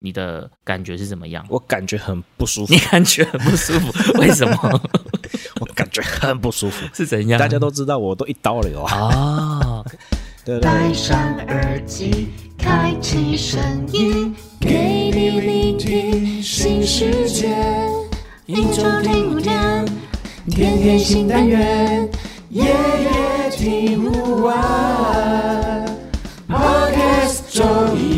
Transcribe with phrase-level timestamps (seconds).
[0.00, 1.44] 你的感觉是怎么样？
[1.48, 4.80] 我感觉很不舒服你，感觉很不舒服，为什么？
[5.60, 6.86] 我感觉很不舒服。
[6.94, 7.38] 是怎样？
[7.38, 8.94] 大家都知道我都一刀了啊，
[9.82, 9.84] 啊，
[10.44, 13.60] 对对戴对，上耳机，开启声
[13.92, 17.56] 音，给你聆听新世界。
[18.46, 19.84] 一周听五天，
[20.48, 22.08] 天天新单元，
[22.50, 25.86] 夜夜听不完。
[26.48, 28.17] Podcast 周一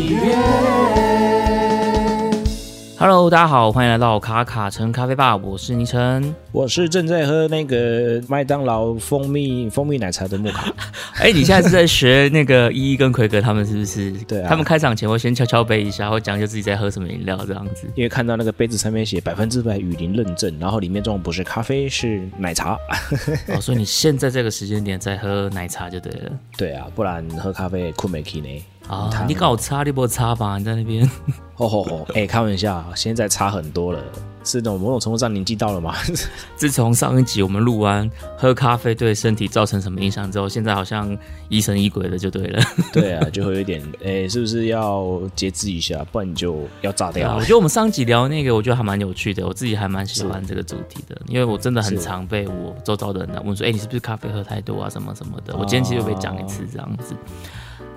[3.01, 6.35] Hello，大家好，欢迎来到卡卡城咖啡吧，我是倪晨。
[6.51, 10.71] 我是正在喝那个麦当劳蜂蜜蜂蜜奶茶的木卡，
[11.17, 14.11] 哎，你现在是在学那个依依跟奎哥他们是不是？
[14.27, 17.87] 对啊他们开场前会先敲敲杯一下，会讲一下自己在喝什么饮料这样子。
[17.95, 22.77] 因为看到那个杯子上面写百分之百雨林认证，然后里面装的不是咖啡，是奶茶。
[23.49, 26.31] 哦，所以你现在这个时间点在喝奶茶就对了。
[26.55, 28.63] 对啊，不然喝咖啡困没起呢。
[28.87, 30.57] 啊、他你搞差，你不差吧？
[30.57, 31.09] 你在那边。
[31.55, 32.07] 吼吼吼！
[32.15, 33.99] 哎、开玩笑，现在差很多了，
[34.43, 35.95] 是那种某种程度上年纪到了嘛？
[36.57, 41.15] 自从上一集我们录完喝咖啡对身体造成什么影响之后，现在好像
[41.49, 42.63] 疑神疑鬼的就对了。
[42.91, 47.49] 对啊，就会有一点，哎、是不是要节制一下，不然你就要炸掉了我觉。
[47.49, 55.55] 得我们上一集聊那个，我觉得还蛮有趣的，我自己还蛮喜欢这个主题的，因为我真的很常被我周遭的人来问说，哎、你是不是咖啡喝太多啊，什么什么的。
[55.55, 57.15] 我今天其实就被讲一次这样子。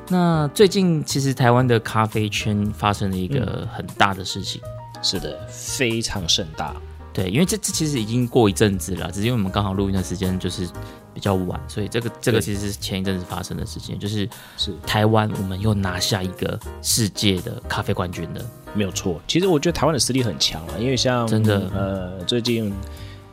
[0.09, 4.61] 那最近其实台湾的咖啡圈发生了一个很大的事情，
[5.03, 6.75] 是的，非常盛大。
[7.13, 10.69] 对，因为这这其实已经过一阵子了，只是因为我们刚好录音的时间就是
[11.15, 14.75] 比较晚，所以这个这个其实是前一阵子发生的事情，就是是。
[14.85, 18.45] 台湾我们又拿下一个世界的咖啡冠军的。
[18.75, 19.21] 没有错。
[19.29, 21.71] 其实我觉得台湾的实力很强啊，因为像真的。
[21.73, 22.75] 呃，最近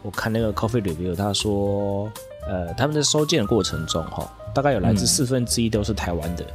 [0.03, 2.07] 我看那个 Coffee Review，他说，
[2.47, 5.07] 呃，他们在收件的过程中，哈，大概有来自嗯。
[5.07, 6.45] 四分之一都是台湾的，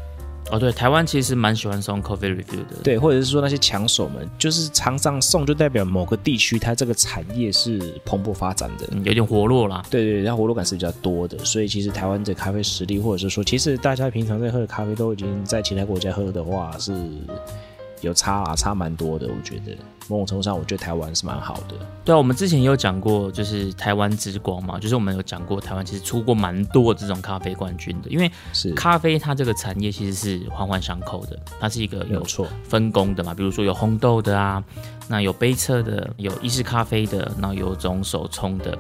[0.51, 2.77] 哦，对，台湾其实蛮喜欢送 coffee review 的。
[2.85, 8.87] 对，或者是说那些抢手们，就是常常送，就代表某个地区它这个产业是蓬勃发展的。
[8.93, 9.85] 嗯，有点活络啦。
[9.91, 16.93] 对对，然后活络感是比较多的，所以其实台湾的咖啡实力，或者是说，其实大家平常在喝的咖啡都已经在其他国家喝的话是
[18.01, 19.27] 有差啊，差蛮多的。
[19.27, 19.77] 我觉得
[20.09, 21.75] 某种程度上，我觉得台湾是蛮好的。
[22.05, 34.63] 对啊，我们之前也有讲过，就是台湾之光嘛，就是我们有讲过台湾其实出过蛮多这种咖啡冠军的，因为是咖啡它这个产业其实是环环相扣的，它是一个有错，分工的嘛，比如说有烘豆的啊，
[35.09, 38.79] 那有杯测的，有意式咖啡的，那有种手冲的，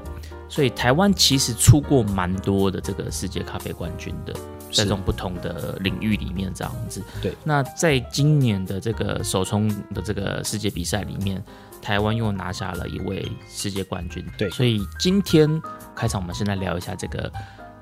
[0.48, 4.32] 所以台湾其实出过蛮多的这个世界咖啡冠军的，
[4.72, 7.02] 在这种不同的领域里面这样子。
[7.22, 11.42] 对，那在今年的这个首冲的这个世界比赛里面，
[11.80, 14.24] 台湾又拿下了一位世界冠军。
[14.36, 15.60] 对所以今天
[15.94, 17.32] 开场我们先来聊一下这个。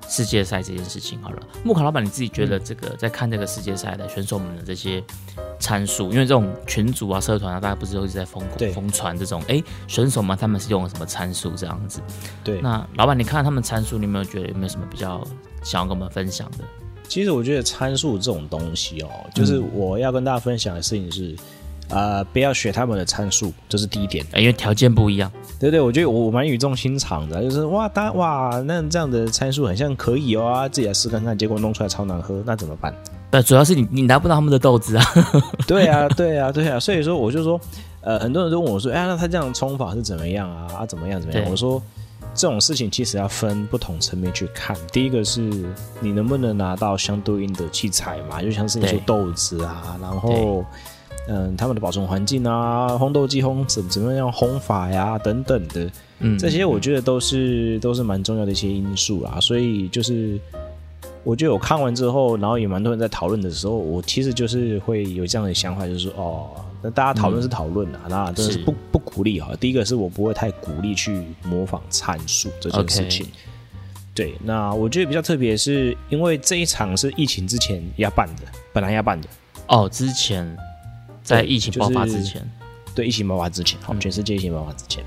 [0.09, 5.03] 世界赛这件事情好了，木卡老板，你自己觉得这个在看这个世界赛的选手们的这些
[5.59, 12.01] 参数，因为这种群组啊、社团啊，大家不是都一直在疯对疯传这种，哎，选手们他们是用了什么参数这样子？
[12.43, 12.61] 对。
[12.61, 15.27] 那老板，你看他们参数，你有没有觉得有没有什么比较
[15.63, 16.65] 想要跟我们分享的？
[17.09, 21.37] 其实我觉得参数这种东西哦，就是我要跟大家分享的事情是，
[21.95, 24.27] 呃，不要学他们的参数，这是第一点。
[24.33, 32.93] 哎因为条件不一样，对对，我觉得我我蛮语重心长的，就是哇，大哇，那这样的参数很像可以哦啊，自己来试看看，结果弄出来超难喝，那怎么办？
[33.31, 35.05] 那，主要是你你拿不到他们的豆子啊。
[35.69, 37.61] 对啊，对啊，对啊，所以说我就说，
[38.01, 40.67] 呃，很多人都问我说，哎，那他这样冲法是怎么样啊？
[40.81, 41.49] 啊，怎么样怎么样？
[41.49, 41.81] 我说
[42.35, 44.77] 这种事情其实要分不同层面去看。
[44.93, 45.41] 第一个是
[46.01, 50.65] 你能不能拿到相对应的器材嘛，就像是你说豆子啊，然后
[51.27, 55.91] 嗯，他们的保存环境啊，烘豆机烘怎怎么样烘法呀，等等的。
[56.21, 60.39] 嗯，这些我觉得都是都是蛮重要的一些因素啦，所以就是
[61.23, 66.51] 我觉得我看完之后，然后也蛮多人在讨论的时候，我其实就是会有这样的想法，就是说哦，
[66.83, 69.55] 那大家讨论是讨论啊，那真的是是不不鼓励哈。
[69.59, 73.27] 第一个是我不会太鼓励去模仿参数这件事情。
[74.15, 78.43] 对，那我觉得比较特别，是因为这一场是疫情之前要办的，
[78.73, 79.27] 本来要办的，
[79.67, 80.57] 哦，之前
[81.25, 82.51] 在疫情爆发就是之前，
[82.95, 85.03] 对，疫情爆发之前，好，嗯全世界疫情爆发之前，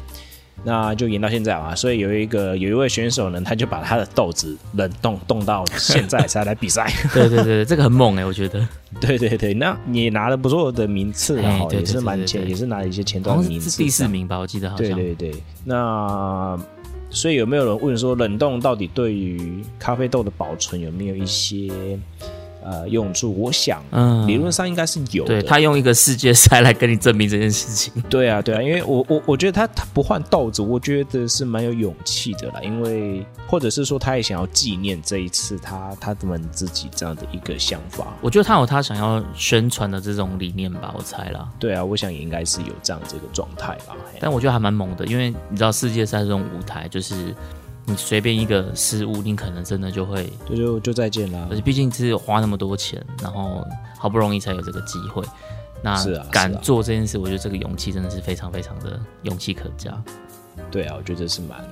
[0.63, 1.73] 那就延到现在啊。
[1.75, 6.91] 所以有一个有一位选手呢，他就把他的豆子冷冻冻到现在才来比赛。
[7.13, 8.67] 对对对对，这个很猛哎，我觉得
[8.99, 13.69] 对对对，那你拿了不错的名次然后也是蛮前，也是拿了一些前段名次。
[13.69, 14.07] 是第四。
[14.07, 14.87] 名吧，我记得好像。
[14.87, 16.59] 对对对，那
[17.09, 21.97] 所以有没有人问说，冷冻到底对于咖啡豆的保存有没有一些
[22.63, 25.41] 呃用处，我想嗯理论上应该是有的。
[25.41, 27.91] 对他用一个世界赛来跟你证明这件事情。
[28.09, 32.61] 对啊，对啊，因为我我我觉得他他不换豆子，我觉得是蛮有勇气的啦。
[32.61, 38.07] 因为或者是说他也想要纪念这一次他他们自己这样的一个想法。
[38.21, 41.47] 我觉得他有他想要宣传的这种理念吧，我猜啦。
[41.59, 43.95] 对啊，我想也应该是有这样这个状态吧。
[44.19, 47.33] 但我觉得还蛮猛的，因为你知道世界赛这种舞台，就是
[47.89, 51.55] 你随便一个失误，你可能真的就会，就就就再见啦而。
[51.55, 53.65] 且毕竟是花那么多钱，然后
[53.97, 55.23] 好不容易才有这个机会，
[55.81, 60.03] 那是啊敢做这件事，我觉得这个勇气真的是非常非常的勇气可嘉。
[60.69, 61.65] 对啊，我觉得这是蛮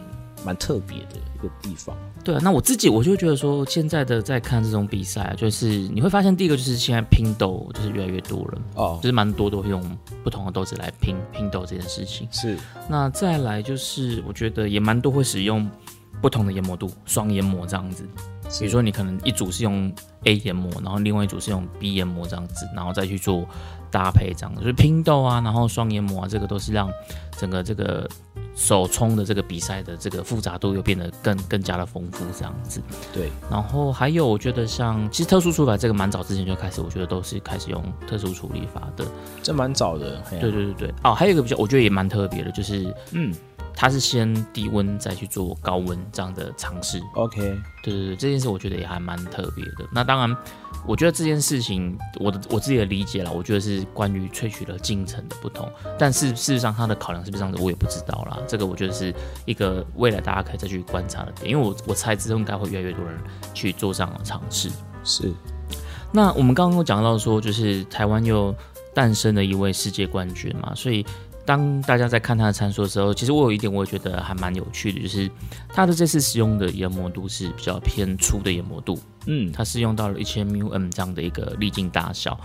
[0.45, 1.93] 蛮特别的一个地方。
[2.23, 9.83] 对啊，那我自己我就觉得说，现在的在看这种比赛啊，就是你会发现，第一个就是现在拼斗就是越来越多了，哦就，是蛮多都会用
[10.23, 12.25] 不同的豆子来拼拼斗这件事情。
[12.31, 12.57] 是
[12.87, 15.69] 那再来就是，我觉得也蛮多会使用
[16.21, 18.07] 不同的研磨度，双研磨这样子。
[18.59, 19.91] 比如说，你可能一组是用
[20.25, 23.43] A 研磨，然后另外一组是用 B 研磨这样子，然后再去做
[23.89, 26.87] 搭配这样子，就是拼豆啊，然后双研磨啊，这个都是让
[27.39, 28.07] 整个这个
[28.53, 32.79] 手冲的这个比赛的这个复杂度又变得更更加的丰富这样子。
[33.11, 39.03] 对，然后还有，我觉得像其实特殊处理法这个蛮早之前就开始，我觉得都是开始用特殊处理法的。
[39.41, 40.21] 这蛮早的。
[40.29, 43.33] 对，对对对，哦，还有一个比较，我觉得也蛮特别的，就是嗯
[43.75, 47.01] 它是先低温再去做高温这样的尝试。
[47.15, 47.41] ，OK，
[47.83, 49.85] 对对对，这件事我觉得也还蛮特别的。
[49.91, 50.37] 那当然，
[50.87, 55.69] 我觉得这件事情，我的我自己的理解啦，我觉得是关于萃取的进程的不同。
[55.99, 58.39] 但是事实上，它的考量是不是这样子，我也不知道啦。
[58.47, 59.13] 这个我觉得是
[59.45, 63.19] 一个未来大家可以再去观察的点，因为我我猜之后应该会越来越多人
[63.53, 64.69] 去做这样的尝试。
[65.03, 65.31] 是
[66.11, 68.55] 那我们刚刚有讲到说，就是台湾又
[68.93, 71.05] 诞生了一位世界冠军嘛，所以
[71.45, 75.29] 当大家在看它的参数的时候，其实我有一点我也觉得还蛮有趣的，就是
[75.69, 82.39] 它的这次使用的研磨度是比较偏粗的研磨度，嗯它是用到了一千 μm 这样的一个粒径大小。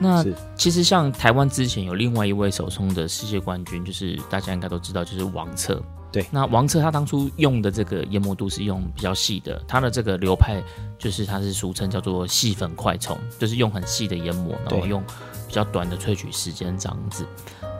[0.00, 0.24] 那
[0.56, 5.82] 其实像台湾之前有另外一位手冲的世界冠军，就是大家应该都知道，就是王策。
[6.12, 10.62] 对那王策他当初用的这个研磨度是用比较细的，他的这个流派
[10.96, 15.02] 就是它是俗称叫做细粉快冲，就是用很细的研磨，然后用
[15.48, 17.26] 比较短的萃取时间这样子。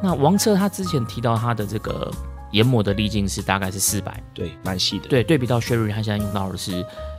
[0.05, 2.11] 那王策他之前提到他的这个
[2.53, 5.09] 研磨的粒径是大概是四百，对，蛮细的。
[5.09, 6.73] 对，对比到 Sherry，他现在用到的是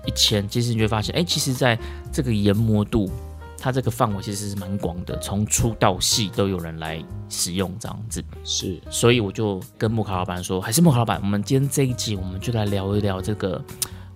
[0.06, 1.76] 一千，其实你就会发现，哎，其实在
[2.12, 3.10] 这个研磨度，
[3.58, 8.24] 它这个范围其实是蛮广的，从粗到细都有人来使用这样子。
[8.44, 13.60] 是所以我就跟木卡老板说，还是木卡老板，我们今天这一集我们就来聊一聊这个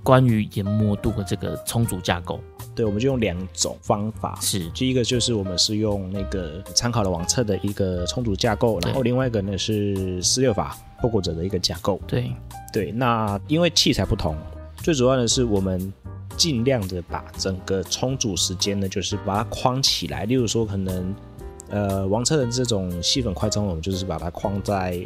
[0.03, 2.39] 关于研磨度的这个充足架构。
[2.75, 4.37] 对，我们就用两种方法。
[4.41, 11.99] 是第一个就是我们是用那个参考了网测的一个充足架构，然后另外一个呢是四六法破果者的一个架构。
[12.07, 12.31] 对，
[12.71, 14.35] 对，那因为器材不同，
[14.77, 15.93] 最主要的是我们
[16.37, 20.23] 尽量的把整个充足时间呢，就是把它框起来。
[20.23, 21.13] 例如说，可能
[21.69, 24.97] 呃王策的这种细粉快充，我们就是把它框在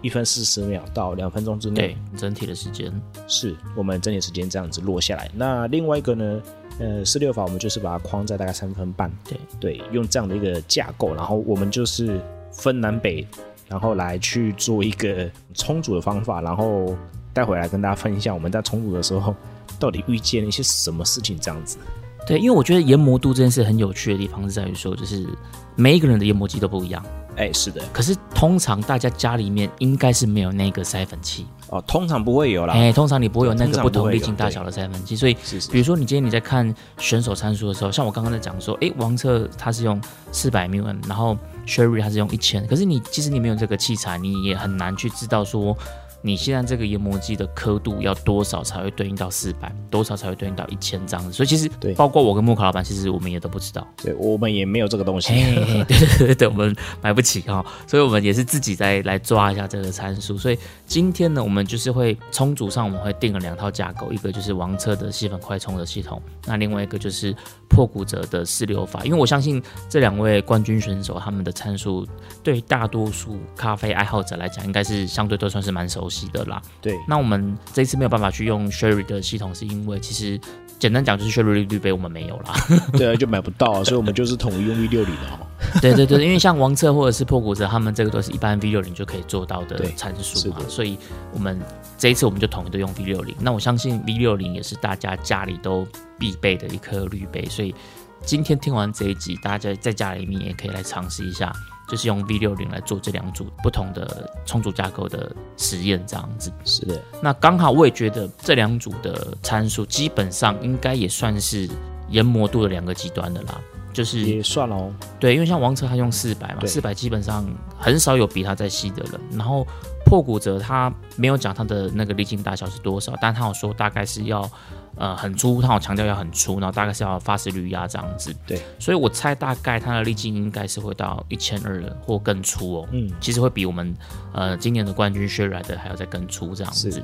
[0.00, 2.92] 一分四十秒到两分钟之内对，，整体的时间，
[3.26, 5.28] 是我们整体时间这样子落下来。
[5.34, 6.40] 那另外一个呢，
[6.78, 12.20] 呃，四六法我们就是把它框在大概三分半，对对，用这样的一个架构，然后我们就是
[12.52, 13.26] 分南北，
[13.66, 16.96] 然后来去做一个充足的方法，然后
[17.32, 19.34] 带回来跟大家分享我们在充足的时候
[19.80, 21.78] 到底遇见了一些什么事情这样子。
[22.26, 25.26] 对，因为我觉得研磨度这件事很有趣的地方是在于说，就是
[25.74, 27.04] 每一个人的研磨机都不一样。
[27.38, 40.00] 哎，是的，可是通常大家家里面应该是没有那个筛粉器，哦，通常不会有啦，哎，通常你不会有那个不同常不会有粒径大小的筛粉器，所以是是比如说你今天你在看选手参数的时候，像我刚刚在讲说，哎，王策他是用
[40.32, 45.76] 四百 mm，然后 Sherry 他是用一千，可是你其实你没有这个器材，你也很难去知道说。
[46.20, 51.32] 你现在这个研磨机的刻度要多少才会对应到四百，多少才会对应到一千这样子？
[51.32, 53.86] 所以其实对包括我跟木卡老板，其实我们也都不知道。
[53.96, 55.32] 对，我们也没有这个东西。
[55.32, 60.36] 嘿嘿嘿，对对对对，我们买不起哈、所以我们也是自己在来抓一下这个参数。
[60.36, 67.34] 所以今天呢，我们就是会充足上我们会定了两套架构，一个就是王车的细粉快充的系统，那另外一个就是
[67.68, 69.04] 破骨折的四六法。
[69.04, 72.06] 因为我相信这两位冠军选手他们的参数
[72.42, 76.60] 对大多数咖啡爱好者来讲，应该是相对都算是蛮熟悉的啦。
[76.80, 80.40] 对，那我们这一次没有办法去用 Sherry 的系统，是因为其实
[80.78, 82.54] 简单讲就是 Sherry 绿杯我们没有啦。
[82.92, 85.46] 对啊，就买不到，所以我们就是统一用 V 六零的哦。
[85.80, 90.98] 对对对，因为像王策或者是破骨折，他们这个都是一般 V 六零就可以做到的对参数嘛所以
[91.32, 91.58] 我们
[91.96, 93.34] 这一次我们就统一都用 V 六零。
[93.40, 95.86] 那我相信 V 六零也是大家家里都
[96.18, 97.74] 必备的一颗滤杯，所以
[98.22, 101.52] 今天听完这一集，大家在家里面也可以来尝试一下，
[101.88, 106.52] 就是用 V 六零来做这两组不同的充足架构的实验，这样子。
[106.64, 111.68] 是的，那刚好我也觉得这两组的参数基本上应该也算是
[112.08, 113.60] 研磨度的两个极端的啦。
[113.92, 114.92] 就是也算哦。
[115.18, 117.44] 对，因为像王策他用四百嘛，四百基本上
[117.78, 119.20] 很少有比他再细的人。
[119.32, 119.66] 然后
[120.04, 124.48] 破骨折他没有讲他的那个粒径大小是多少，但他有说大概是要
[124.96, 128.34] 呃很粗，他有强调要很粗，然后大概是要发丝率压这样子。
[128.46, 132.88] 对，所以我猜大概他的粒径应该是会到一千二或更粗哦。
[132.92, 133.94] 嗯，其实会比我们
[134.32, 137.02] 呃今年的冠军薛来的还要再更粗这样子是。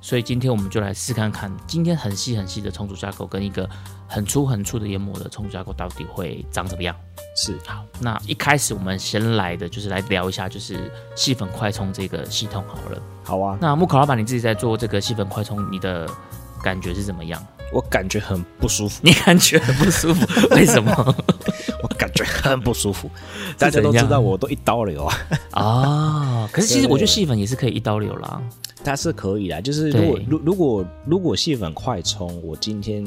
[0.00, 3.68] 所以今天我们就来试看看，今天很细很细的重组架构跟一个
[4.08, 6.96] 很粗很粗的研磨的重组架构到底会长怎么样。
[7.36, 13.02] 是好，那一开始我们先来的就是来聊一下，就是细粉快充这个系统好了。
[13.22, 13.58] 好啊。
[13.60, 16.08] 那木口老板你自己在做这个细粉快充，你的
[16.62, 17.40] 感觉是怎么样？
[17.72, 20.26] 我感觉很不舒服，你感觉很不舒服？
[20.56, 20.92] 为什么？
[21.82, 23.08] 我感觉很不舒服。
[23.56, 25.14] 大家都知道我都一刀流啊，
[25.52, 28.42] 啊、可是其实我觉得对细粉也是可以一刀流啦。
[28.82, 29.60] 它是可以的。
[29.62, 33.04] 就是如果如如果如果细粉快充，我今天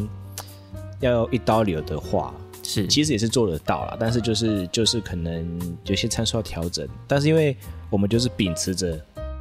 [1.00, 3.98] 要一刀流的话，是，其实也是做得到啦。
[4.00, 7.56] 但是就是就是可能有些参数要调整，但是因为
[7.90, 9.00] 我们就是秉持着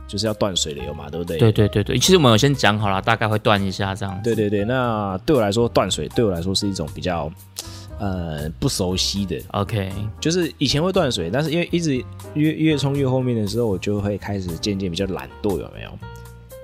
[0.08, 1.38] 就是要断水流嘛，对不对？
[1.38, 4.20] 对对对对，其实我们有先讲好了，大概会断一下这样。
[4.22, 7.30] 对对对，那对我来说断水对我来说是一种比较
[7.98, 15.90] 呃不熟悉的，OK，就是以前会断水，但是因为一直越越冲越后面的时候，我就会开始渐渐比较懒惰，有没有？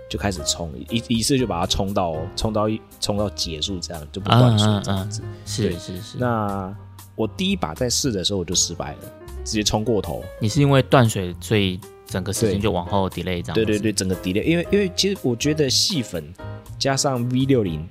[0.09, 2.69] 就开始冲一一次就把它冲到冲到
[3.01, 5.23] 冲到结束，这样就不断水嗯嗯这样子。
[5.45, 6.19] 是对是是。
[6.19, 6.75] 那
[7.15, 8.99] 我第一把在试的时候我就失败了，
[9.45, 10.23] 直接冲过头。
[10.41, 13.55] 你是因为断水，所以整个时间对就往后 delay 这样子。
[13.55, 16.33] 对对对，整个 delay，因为因为其实我觉得细粉
[16.79, 17.87] 加上 V 六零，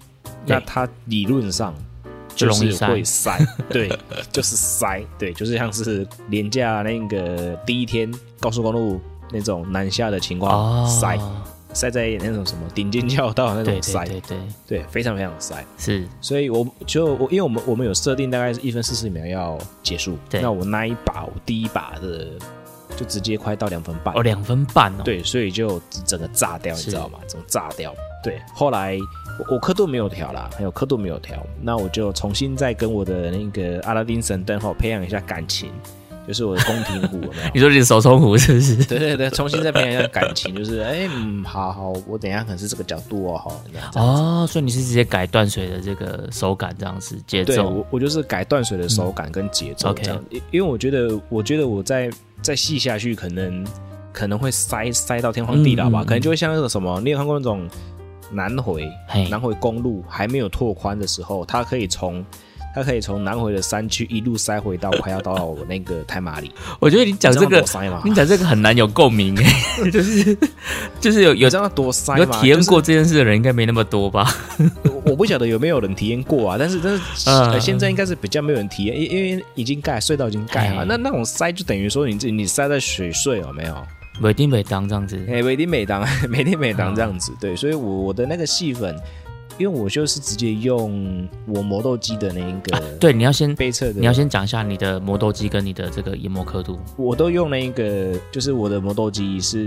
[0.45, 1.75] 那它理论上
[2.35, 3.37] 就容易塞会塞，
[3.69, 3.89] 对，
[4.31, 11.19] 就是塞， 对，就是像是廉价那个第一天高速公路那种南下的情况、哦，塞
[11.77, 15.63] 塞在那种什么顶尖教道那对种塞，对对对，对，非常非常塞。
[15.77, 22.27] 是所以我就我因为我们我们有设定大概是一分四十秒要结束，那我那一把我第一把的
[22.97, 27.19] 就直接快到两分半哦，，两分半哦。，对，所以就整个炸掉，你知道吗？
[27.27, 27.93] 整个炸掉。
[28.23, 28.97] 对，后来
[29.39, 35.71] 我我刻度没有调啦，还有刻度没有调，那我就重新再跟我的那个阿拉丁神灯后培养一下感情，
[36.27, 37.49] 就是我的宫廷虎有没有？
[37.55, 38.75] 你说你的手冲壶是不是？
[38.83, 43.97] 对对对，重新再培养一下感情，就是哎嗯，好好，我等一下可能是这个角度哦，好，这样子。
[43.99, 47.53] 哦，所以你是直接改断水的这个手感这样子节奏。
[47.53, 49.95] 对我，我就是改断水的手感跟节奏
[50.29, 52.09] 因因为我觉得，我觉得我再
[52.41, 53.65] 再细下去，可能
[54.11, 56.07] 可能会塞塞到天荒地老吧，嗯嗯嗯。
[56.07, 57.67] 可能就会像那个什么，你有看过那种
[58.31, 59.27] 南回嘿。
[59.29, 62.25] 南回公路还没有拓宽的时候，它可以从
[62.77, 67.63] 它可以从南回的山区一路塞回到快要到我那个太马里，我觉得你讲这个？
[68.05, 69.45] 你讲这个很难有共鸣哎，
[69.89, 70.37] 就是
[70.99, 72.39] 就是有有这样多塞有吗？
[72.39, 74.31] 体验过这件事的人应该没那么多吧？
[75.05, 83.75] 我不晓得有没有人体验过啊，但是但是、嗯呃现在应该是比较没有人体验，因因为已经盖隧道已经盖好，嘿那那种塞就等于说你自己你塞在水隧有没有？
[84.19, 88.95] 每天每当这样子，哎，每天每当 每天每当这样子，对，所以我我的那个戏粉，
[89.57, 96.79] 因为我就是直接用我磨豆机的那一个对，你要先背测的，你要先讲一下你的磨豆机跟你的这个研磨刻度。
[96.95, 99.65] 我都用那一个，就是我的磨豆机是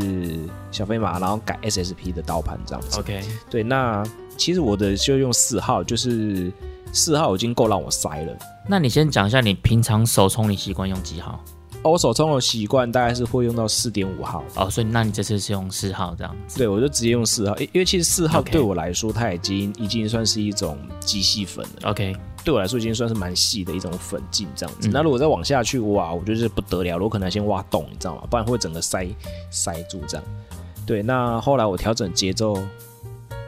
[0.70, 3.00] 小飞马，然后改 SSP 的刀盘这样子。
[3.00, 3.20] OK，
[3.50, 4.04] 对，那
[4.36, 6.52] 其实我的就用四号，就是
[6.92, 8.36] 四号已经够让我塞了。
[8.68, 11.42] 那你先讲一下你平常手冲你习惯用几号？
[11.82, 16.58] 哦我手冲的习惯大概是会用到四点五号，哦，所以那你这次是用四号这样子。
[16.58, 21.90] 对我就直接用四号，因因为其实四号对我来说，它已经已经算是一种极细粉了。
[21.90, 24.88] OK，对我来说已经算是蛮细的一种粉劲这样子。
[24.88, 28.22] 嗯那如果再往下去，挖，我觉得是不得了了，我可能要先挖洞，你知道吗？
[28.28, 29.08] 不然会整个塞
[29.50, 30.26] 塞住这样。
[30.84, 32.58] 对，那后来我调整节奏，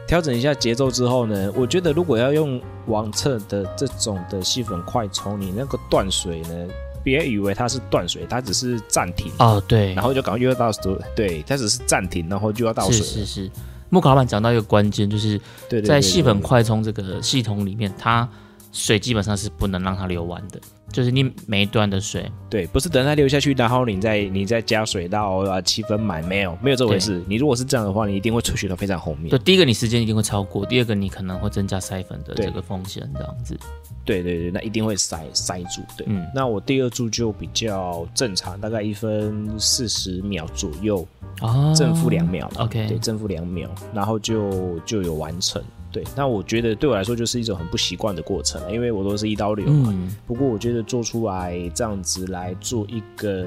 [0.07, 6.67] 调整一下节奏之后呢，我觉得如果要用王策的这种的细粉快冲，你那个断水呢，
[7.03, 12.93] 别以为它是断水，它只是暂停，哦对，然后就赶快又要倒水，对，它只是暂停，然后就要倒水。
[12.93, 13.51] 是是是。
[13.89, 15.39] 木卡老板讲到一个关键，就是
[15.85, 18.27] 在细粉快充这个系统里面，它
[18.73, 20.59] 水基本上是不能让它流完的，
[20.91, 27.23] 就是你每一段的水，对，不是等它流下去，然后你再你再加水到啊七分满，没有没有这回事。
[27.27, 29.37] 你如果是这样的话，你一定会出血到非常后面对。
[29.37, 33.55] 第一个你时间一定会超过，第二个你可能会增加塞粉的这个风险，这样子。
[34.03, 35.81] 对对对，那一定会塞塞住。
[35.95, 41.07] 对，嗯那我第二注就比较正常，大概一分四十秒左右，
[41.41, 42.49] 哦，正负两秒。
[42.57, 45.63] OK 对，正负两秒，然后就就有完成。
[45.93, 49.93] 对，那我觉得对我来说就是一种很不习惯的过程，因为我都是一刀流嘛。
[49.93, 53.45] 嗯，不过我觉得做出来这样子来做一个，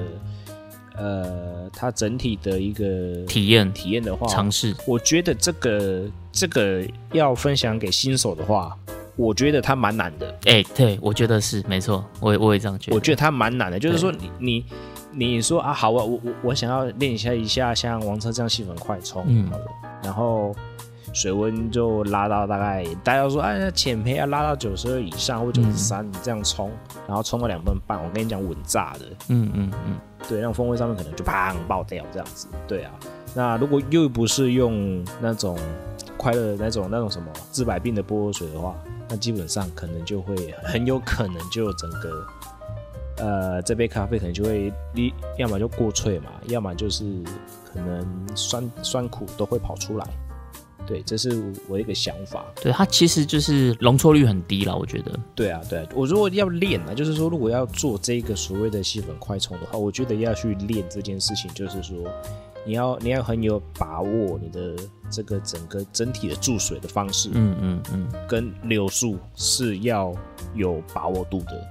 [0.95, 8.73] 呃，它整体的一个体验体验的话，尝试，我觉得这个这个要分享给新手的话，
[9.17, 10.39] 我觉得它蛮难的。
[10.45, 12.95] 哎、对，我觉得是没错，我也我也这样觉得。
[12.95, 14.65] 我觉得它蛮难的，就是说你你
[15.11, 19.51] 你说啊，好啊，我我我想要练一下一下像王车这样细粉快冲，嗯
[20.03, 20.55] 然后
[21.17, 26.71] 水温就拉到大概大家说哎，浅培要拉到九十二以上或九十三，这样冲，
[27.07, 29.97] 然后冲到两分半，我跟你讲稳炸的，嗯嗯嗯，
[30.29, 32.91] 对，那种风味上面可能就砰爆掉这样子，对啊。
[33.33, 35.57] 那如果又不是用那种
[36.17, 38.75] 快乐的那种那种什么治百病的菠萝水的话，
[39.09, 42.27] 那基本上可能就会很有可能就整个
[43.17, 47.23] 呃这杯咖啡可能就会一要么就过脆嘛，要么就是
[47.73, 48.05] 可能
[48.35, 50.05] 酸酸苦都会跑出来。
[50.87, 52.45] 对，这是我一个想法。
[52.55, 55.19] 对，它其实就是容错率很低了，我觉得。
[55.35, 61.97] 对啊，对啊，我如果要练呢，就是说，如果要做这个所谓的细粉快充的话，我觉得要去练这件事情，就是说，
[62.65, 64.75] 你要你要很有把握你的
[65.11, 70.13] 这个整个整体的注水的方式，嗯嗯嗯，跟流速是要
[70.55, 71.67] 有把握度的，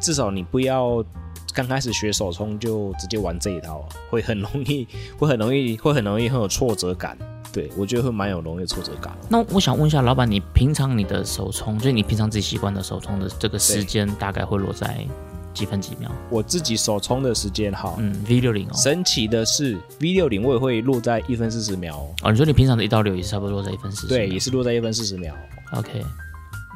[0.00, 1.04] 至少你不要
[1.52, 4.86] 刚开始学手冲就直接玩这一套，会很容易，
[5.18, 7.18] 会很容易，会很容易很有挫折感。
[7.54, 9.16] 对我觉得会蛮有容易挫折感。
[9.28, 15.06] 那我想问一下老板，你平常你的手冲，就是你平常自己习惯的手冲的这个时间，大概会落在
[15.54, 16.10] 几分几秒？
[16.30, 18.72] 我自己手冲的时间哈，嗯，V 六零哦。
[18.74, 24.08] 神奇的是 V 六零我也会落在一分四十秒哦，哦，你说你平常的一到六也是差不多落在一分四十？
[24.08, 25.32] 对，也是落在一分四十秒。
[25.72, 26.04] OK，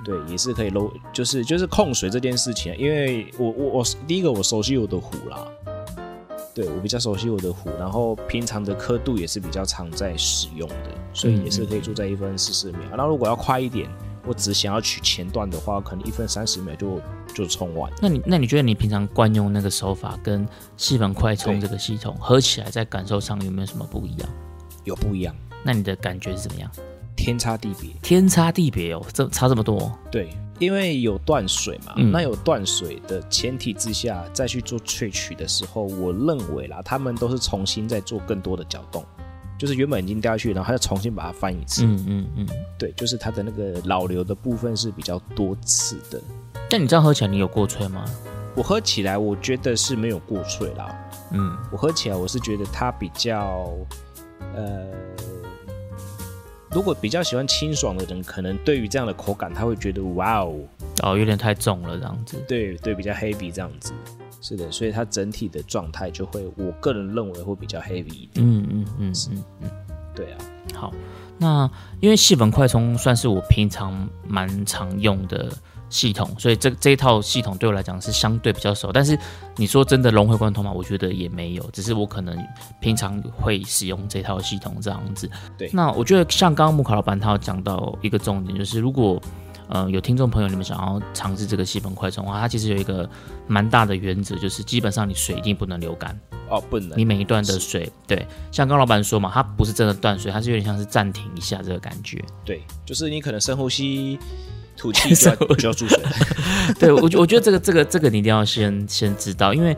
[0.05, 5.45] 对，也是可以漏，就是就是控水这件事情，因为我我我第一个我熟悉我的壶啦，
[6.59, 12.81] 对我比较熟悉我的壶，然后平常的刻度也是比较常在使用的，所以也是可以住在一分四十秒。
[12.97, 13.89] 那如果要快一点，
[14.27, 17.01] 我只想要取前段的话，可能一分三十秒就
[17.33, 17.93] 就冲完。
[18.03, 20.45] 那你那你觉得你平常惯用那个手法跟
[20.77, 24.29] 细粉快冲这个系统合起来，在感受上有没有什么不一样？
[24.83, 26.69] 有不一样，那你的感觉是怎么样？
[27.15, 27.91] 天差地别。
[28.03, 39.05] 天差地别哦，这差这么多、对，因为有断水嘛，嗯那有断水的前提之下，再去做萃取的时候，我认为啦，他们都是重新再做更多的搅动，
[39.59, 41.85] 就是原本已经掉下去，然后他再重新把它翻一次。
[41.85, 42.49] 嗯嗯嗯。
[42.79, 46.21] 对，就是它的那个老流的部分是比较多次的。
[46.71, 48.05] 但你这样喝起来，你有过萃吗？
[48.55, 51.11] 我喝起来，我觉得是没有过萃啦。
[51.33, 53.69] 嗯，我喝起来，我是觉得它比较，
[54.55, 54.91] 呃，
[56.79, 60.61] 如果比较喜欢清爽的人，可能对于这样的口感，他会觉得哇哦，
[61.03, 62.41] 哦，有点太重了，这样子。
[62.47, 63.93] 对对，比较 heavy 这样子。
[64.41, 68.47] 是的，所以它整体的状态就会，我个人认为会比较 heavy 一点。
[68.47, 69.13] 嗯嗯嗯
[69.61, 69.71] 嗯，
[70.15, 70.39] 对啊，
[70.73, 70.95] 好。
[71.37, 75.51] 那因为细粉快充算是我平常蛮常用的
[75.91, 78.91] 系统，所以这这一套系统对我来讲是相对比较熟。
[78.93, 79.19] 但是
[79.57, 80.71] 你说真的融会贯通吗？
[80.71, 82.37] 我觉得也没有，只是我可能
[82.81, 85.31] 平常会使用这套系统这样子。
[85.57, 89.21] 对那我觉得像刚刚木卡老板他有讲到一个重点，就是如果
[89.69, 93.09] 呃有听众朋友你们想要尝试这个细粉快充的话，它其实有一个
[93.47, 96.19] 蛮大的原则，就是基本上你水一定不能流干。
[96.51, 102.25] 哦，不能你每一段的水，对，像刚老板说嘛，它不是真的断水，它是有点像是暂停一下这个感觉。
[102.43, 104.19] 对，就是你可能深呼吸，
[104.79, 106.01] 吐气就要 就要注水。
[106.79, 109.77] 对我觉我觉得这个这个这个你一定要先先知道，因为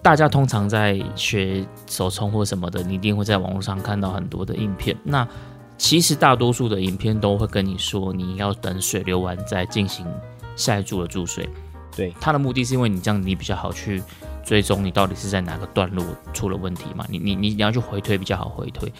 [0.00, 4.96] 大家通常在学手冲或什么的，你一定会在网络上看到很多的影片。
[5.02, 5.26] 那
[5.76, 10.06] 其实大多数的影片都会跟你说，你要等水流完再进行
[10.54, 11.48] 下一注的注水。
[11.94, 14.02] 对，它的目的是因为你这样你比较好去
[14.44, 18.92] 追踪你到底是在哪个段落出了问题嘛，你你你你要去回推比较好回推。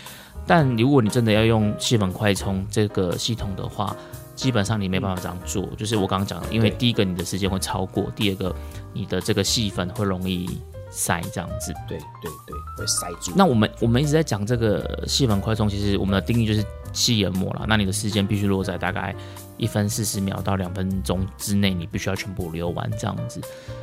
[0.46, 3.94] 但如果你真的要用细粉快充这个系统的话，
[4.36, 5.66] 基本上你没办法这样做。
[5.76, 8.54] 就是我刚刚讲的，因为第一个你的时间会超过，第二个
[8.92, 11.74] 你的这个细粉会容易塞这样子。
[11.88, 13.32] 对对对，会塞住。
[13.34, 17.64] 那我们我们一直在讲这个细粉快充，其实我们的定义就是细研磨了。
[17.66, 19.12] 那你的时间必须落在大概
[19.56, 23.40] 一分四十秒到两分钟之内，你必须要全部流完这样子。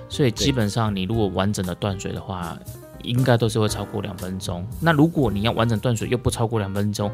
[0.08, 2.58] 所以基本上你如果完整的断水的话，
[3.02, 4.66] 应该都是会超过两分钟。
[4.80, 7.12] 那如果你要完整断水又不超过两分钟，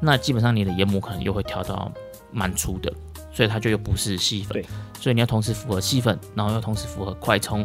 [0.00, 1.90] 那基本上你的研磨可能又会调到
[2.32, 2.92] 蛮粗的，
[3.32, 4.62] 所以它就又不是细粉。
[4.98, 7.64] 所以你要同时符合细粉，然后又同时符合快冲，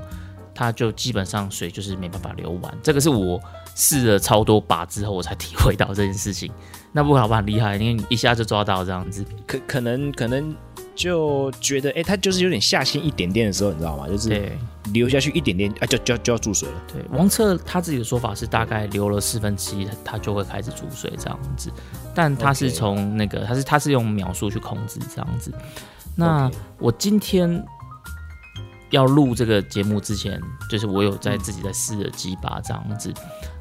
[0.53, 2.77] 它就基本上水就是没办法流完。
[2.81, 3.39] 这个是我
[3.75, 6.51] 试了超多把之后，我才体会到这件事情。
[6.93, 9.25] 那不过老板很厉害，因为你一下就抓到这样子。
[9.45, 10.55] 可可能可能
[10.95, 14.07] 就觉得，哎、他就是有点下心一点点的时候，你知道吗？
[14.07, 14.57] 就是对
[14.93, 16.81] 流下去一点点，啊，就就要就要注水了。
[16.91, 21.69] 对，王策他自己的说法是大概流了四分之一，他就会开始注水这样子。
[22.13, 25.51] 但他是从那个他是他是用秒数去控制这样子。
[26.15, 27.63] 那我今天
[28.95, 33.13] 要录这个节目之前，就是我有在自己在试了几把这样子。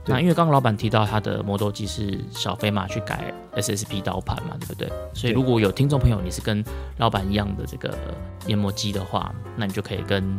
[0.06, 4.90] 那因为刚刚老板提到他的磨豆机是小飞马去改 SSP 刀盘嘛，对不对？
[5.14, 6.62] 所以如果有听众朋友你是跟
[6.98, 7.96] 老板一样的这个
[8.46, 10.38] 研磨机的话，那你就可以跟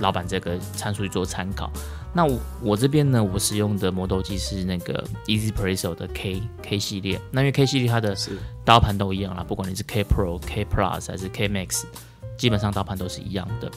[0.00, 1.70] 老板这个参数去做参考。
[2.14, 7.20] 那我我这边呢，我使用的磨豆机是那个 Easy Presso 的 K K 系列。
[7.30, 8.16] 那因为 K 系列它的
[8.64, 11.84] 刀盘都一样啦，不管你是 K Pro、K Plus 还是 K Max，
[12.38, 13.70] 基本上刀盘都是一样的。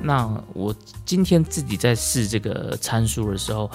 [0.00, 0.74] 那我
[1.04, 3.70] 今天自己在试这个参数的时候。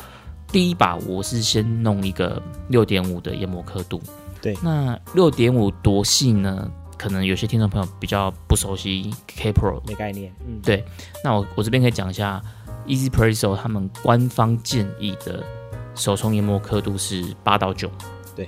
[0.49, 4.01] 第一把我是先弄一个六点五的研磨刻度，
[4.41, 6.71] 对，那六点五多细呢？
[6.97, 10.33] 可能有些听众朋友比较不熟悉 K Pro，的概念。
[10.47, 10.85] 嗯，对，
[11.21, 12.41] 那我我这边可以讲一下
[12.85, 15.43] Easy Presso 他们官方建议的
[15.95, 17.91] 手冲研磨刻度是八到九，
[18.33, 18.47] 对，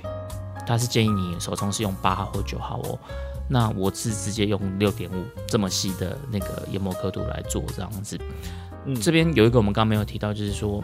[0.66, 2.98] 他是建议你手冲是用八号或九号哦。
[3.50, 8.16] 那我是直接用六点五这么细的那个研磨刻度来做这样子。
[8.86, 10.82] 嗯，这边有一个我们刚刚没有提到，就是说。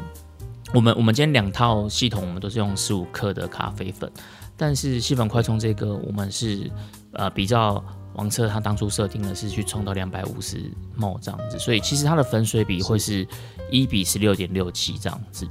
[0.74, 4.10] 我们我们今天两套系统，我们都是用十五克的咖啡粉，
[4.56, 6.68] 但是细粉快冲这个，我们是
[7.12, 7.82] 呃比较
[8.14, 13.24] 王策他当初设定的是去冲到两百五十毫这样子，所以其实它的粉水比会是
[13.70, 15.46] 一比十六点六七这样子，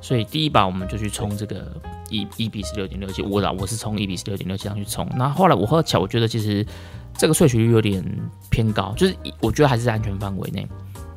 [0.00, 1.72] 所以第一把我们就去冲这个
[2.10, 6.66] 一一比十六点六七，我啦我是冲一比十六点六七上去冲，那后来我喝起来，我觉得其实
[7.16, 8.04] 这个萃取率有点
[8.50, 10.66] 偏高，就是我觉得还是在安全范围内。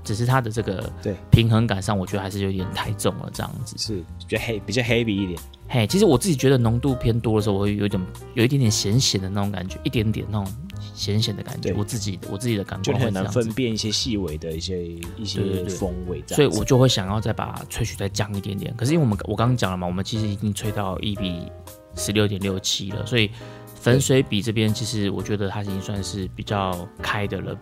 [0.03, 5.39] 只是它的这个对平衡感上，我觉得还是有点太重了，这样子是比较黑比较 heavy 一点。
[5.69, 8.01] 嘿，其实我自己觉得浓度偏多的时候，我会有点
[8.33, 10.53] 有一点点咸咸的那种感觉，一点点那种
[10.93, 11.73] 咸咸的感觉。
[11.73, 14.85] 我自己我自己的感觉很难分辨一些细微的一些
[15.17, 18.73] 一些风味，所以我就会想要再把萃取再降一点点。
[18.75, 21.51] 可是因为我们我刚刚讲了嘛，我们其实已经吹到一比
[21.95, 23.31] 十六点六七了，所以
[23.75, 27.57] 粉水比这边其实我觉得它已经算是比较开的了。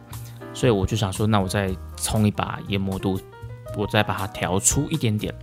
[0.53, 3.19] 所以我就想说，那我再冲一把研磨度，
[3.77, 5.33] 我再把它调粗一点点。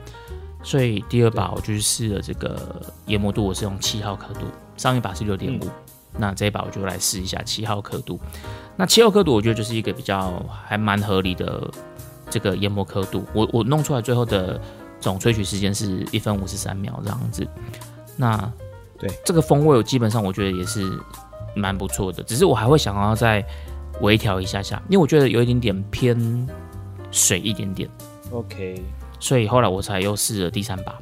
[0.62, 4.40] 所以第二把我就去试了这个研磨度，我是用七号刻度，
[4.76, 5.68] 上一把是六点五，
[6.18, 8.18] 那这一把我就来试一下七号刻度。
[8.76, 11.70] 那七号刻度我觉得就是一个比较还蛮合理的
[12.28, 13.24] 这个研磨刻度。
[13.32, 14.60] 我我弄出来最后的
[15.00, 17.46] 总萃取时间是一分五十三秒这样子。
[18.16, 18.52] 那
[18.98, 20.98] 对这个风味，我基本上我觉得也是
[21.54, 23.44] 蛮不错的，只是我还会想要再。
[24.02, 26.46] 微调一下下，因为我觉得有一点点偏
[27.10, 27.88] 水一点点
[28.30, 28.84] ，OK，
[29.18, 30.94] 所以后来我才又试了第三把。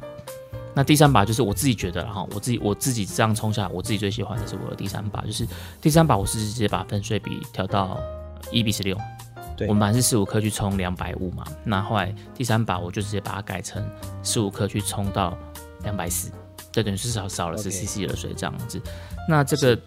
[0.75, 5.47] 那第三把就是我自己觉得哈，我自己我自己这样冲下来，我自己最喜欢的是我的第三把，就是
[5.81, 7.97] 第三把我是直接把分水比调到
[8.51, 8.97] 一比十六。
[9.55, 13.83] 对，我们本来是十五克去冲两百五嘛，那后来第三把我就直接把它改成
[14.21, 15.37] 十五克去冲到
[15.83, 16.29] 两百四，
[16.71, 18.81] 这等于是少少了十 CC 的水这样子。
[19.29, 19.79] 那这个。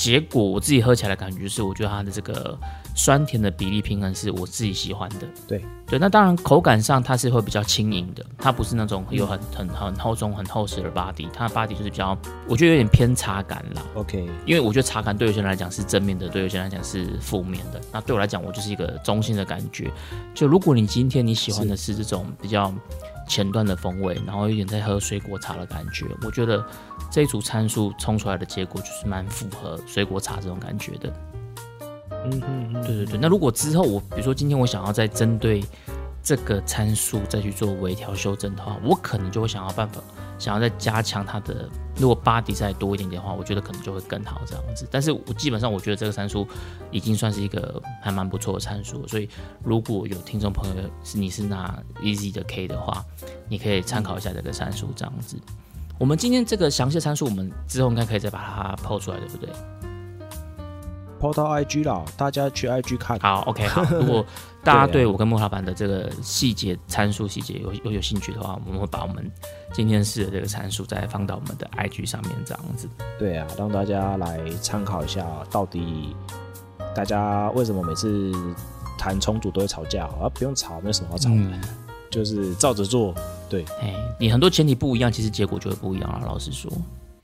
[0.00, 2.58] 结果我自己喝起来的感觉是，我觉得它的这个
[3.02, 5.26] 酸甜的比例平衡是我自己喜欢的。
[5.48, 13.82] 对对，那当然口感上它是会比较轻盈的，它不是那种有很很很厚重、很厚实的 body，它的 body 就是比较，我觉得有点偏茶感啦。
[13.94, 17.80] OK，因为我觉得茶感对有些人来讲是正面的，对有些人来讲是负面的。
[17.90, 19.90] 那对我来讲，我就是一个中性的感觉。
[20.34, 22.72] 就如果你今天你喜欢的是这种比较。
[23.28, 26.60] 前段的风味，然后有点在喝水果茶的感觉，我觉得
[27.12, 31.12] 这一组参数冲出来的结果就是蛮符合水果茶这种感觉的。
[32.10, 33.18] 嗯嗯嗯，对对对。
[33.18, 35.62] 那如果之后我，比如说今天我想要再针对。
[36.22, 40.02] 这个参数再去做微调修正的话，我可能就会想要办法，
[40.38, 41.66] 想要再加强它的。
[41.96, 44.86] 如果巴迪再多一点点的话，我觉得可能就会更好这样子。
[44.90, 46.46] 但是我基本上我觉得这个参数
[46.90, 49.26] 已经算是一个还蛮不错的参数，所以
[49.64, 53.02] 如果有听众朋友是你是拿 easy 的 K 的话，
[53.48, 55.38] 你可以参考一下这个参数这样子。
[55.98, 59.48] 我们今天这个详细参数，我们之后应该可以再把它抛出来，对不对？
[61.20, 63.18] 抛到 IG 了，大家去 IG 看。
[63.20, 63.84] 好，OK，好。
[63.94, 64.24] 如果
[64.64, 69.30] 大家对我跟莫老板的这个细节参数细节有有有兴趣的话，我们会把我们
[69.72, 72.88] 今天试的这个参数再放到我们的 IG 上面，这样子。
[73.18, 76.16] 对啊，让大家来参考一下，到底
[76.94, 78.32] 大家为什么每次
[78.98, 80.26] 谈重组都会吵架啊？
[80.32, 81.60] 不用吵，没有什么好吵的，
[82.10, 83.14] 就是照着做。
[83.48, 86.26] 对，哎，你很多前提不一样，其实结果就会不一样了。
[86.26, 86.70] 老实说，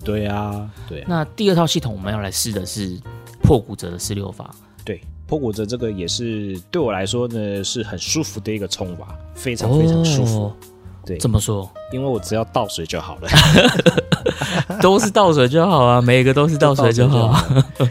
[0.06, 1.04] 对啊，对。
[1.06, 2.98] 那第二套系统我们要来试的是
[3.42, 4.50] 破骨折的四六法。
[4.84, 5.00] 对。
[5.26, 10.52] 破骨折这个也是对我来说呢是很舒服的一个冲法，非常非常舒服。
[11.04, 11.68] 对，怎么说？
[11.92, 13.28] 因为我只要倒水就好了，
[14.80, 17.44] 都是倒水就好啊，每个都是倒水就好。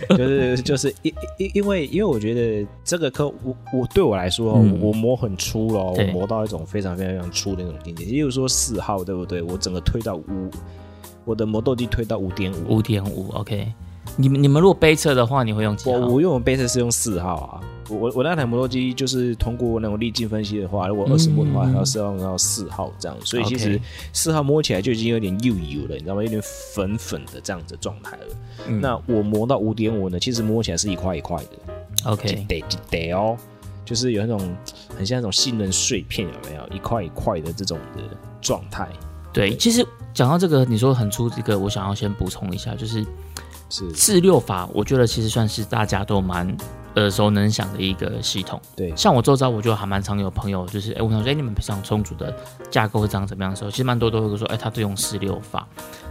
[0.10, 8.06] 就是就是因因因为因为我觉得这个课我我对我来说，我磨很粗了，我磨到一种非常非常非常粗的那种境界。
[8.06, 9.42] 也就是说四号对不对？
[9.42, 10.24] 我整个推到五，
[11.26, 13.72] 我的磨豆机推到五点五，五点五，OK。
[14.18, 15.98] 你们你们如果背车的话，你会用几号？
[15.98, 17.60] 我我用的杯测是用四号啊。
[17.90, 23.80] 我我我那台磨豆机就是通过那种粒径分析的话，如果二十摩的话，嗯还要是要用到四号这样，所以其实
[24.14, 26.24] 四号摸起来就已经有点油油了，你知道吗？
[26.24, 26.42] 有点
[26.74, 28.36] 粉粉的这样子的状态了。
[28.68, 33.38] 嗯那我磨到五点五呢，其实摸起来是一块一块的，OK，一得得哦，
[33.84, 34.56] 就是有那种
[34.96, 38.02] 很像那种杏仁碎片，有没有一块一块的这种的
[38.42, 38.88] 状态？
[39.34, 39.86] 对，其实
[40.16, 43.06] 讲到这个，你说很粗这个，我想要先补充一下，就是
[43.70, 46.56] 是四六法，我觉得其实算是大家都蛮
[46.96, 48.60] 耳熟能详的一个系统。
[48.78, 52.34] 对像我周遭，我就还蛮常有朋友，就是哎，我想说，哎，你们平常充足的
[52.72, 55.68] 架构会长怎么样的时候，其实蛮多都会说，哎，他都用四六法。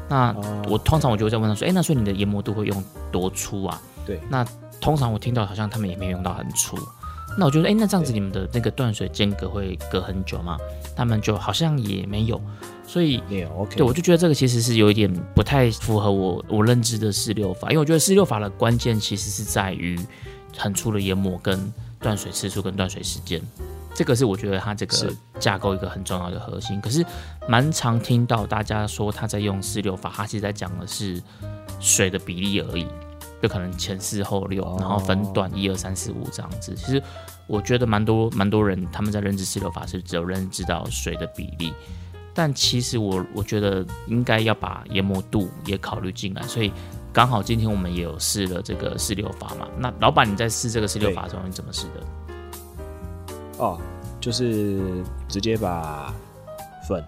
[0.07, 3.81] 那哦我通常我就会在问他说，哎，那所以你的研磨度会用多粗啊？
[4.05, 4.47] 对那
[4.83, 6.77] 通常我听到好像他们也没有用到很粗。
[7.38, 10.59] 那我觉得，哎，那这样子你们的那个断水间隔会隔很久吗？
[10.95, 12.40] 他们就好像也没有，
[12.87, 19.99] 所以没有 OK，对，我就觉得这个其实是有一点不太符合我我认知的四六法，因为我觉得四六法的关键其实是在于
[20.57, 23.40] 很粗的研磨跟断水次数跟断水时间，
[23.94, 26.79] 这个是我觉得它这个架构一个很重要的核心。
[26.81, 27.05] 可是
[27.49, 31.20] 蛮常听到大家说他在用四六法，他其实在讲的是
[31.81, 32.87] 水的比例而已，
[33.42, 36.75] 就可能前四后六，然后分段一二三四五这样子。
[36.75, 37.03] 其实
[37.47, 41.73] 我觉得蛮多蛮多人他们在认知四六法是只有认知到水的比例。
[42.35, 46.73] 但其实我我觉得应该要把研磨度也考虑进来，所以
[47.12, 49.68] 刚好今天我们也有试了这个四六法嘛。
[49.79, 52.01] 那老板你在试这个四六法的时候，你怎么试的？
[53.59, 53.81] 哦，
[54.20, 54.81] 就是
[55.29, 56.12] 直接把
[56.88, 57.03] 粉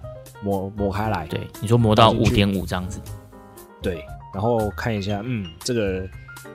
[0.44, 3.00] 磨磨开来，对，你说磨到五点五这样子，
[3.82, 6.08] 对，然后看一下，嗯，这个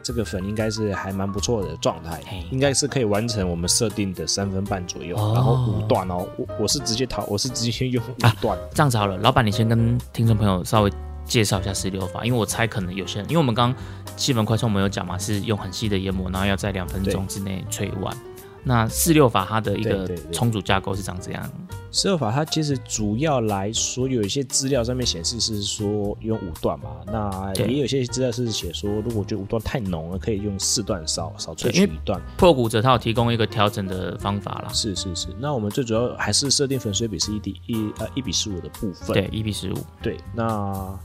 [0.03, 9.17] 这个粉应该是还蛮不错的状态嘿，应该是可以完成我们设定的三分半左右，哦然后五段哦，我我是直接淘，我是直接用五啊段，这样子好了。
[9.17, 10.91] 老板，你先跟听众朋友稍微
[11.25, 13.83] 介绍一下十六法，因为我猜可能有些人，因为我们刚刚
[14.17, 18.15] 气门快充我们有讲嘛，是用很细的研磨，然后要在两分钟之内吹完。
[18.63, 21.51] 那四六法它的一个重组架构是长这样，
[21.91, 32.21] 四六法它其实主要来说，有一些资料上面显示是说用五段嘛，那对也有些资料是写说，如果觉得五段太浓了，可以用四段少少萃取一段。
[32.37, 34.69] 破骨折它有提供一个调整的方法啦。
[34.71, 39.13] 是是是，那我们最主要还是设定粉水比是一比一呃一比十五的部分。
[39.13, 39.75] 对，一比十五。
[40.03, 40.99] 对，那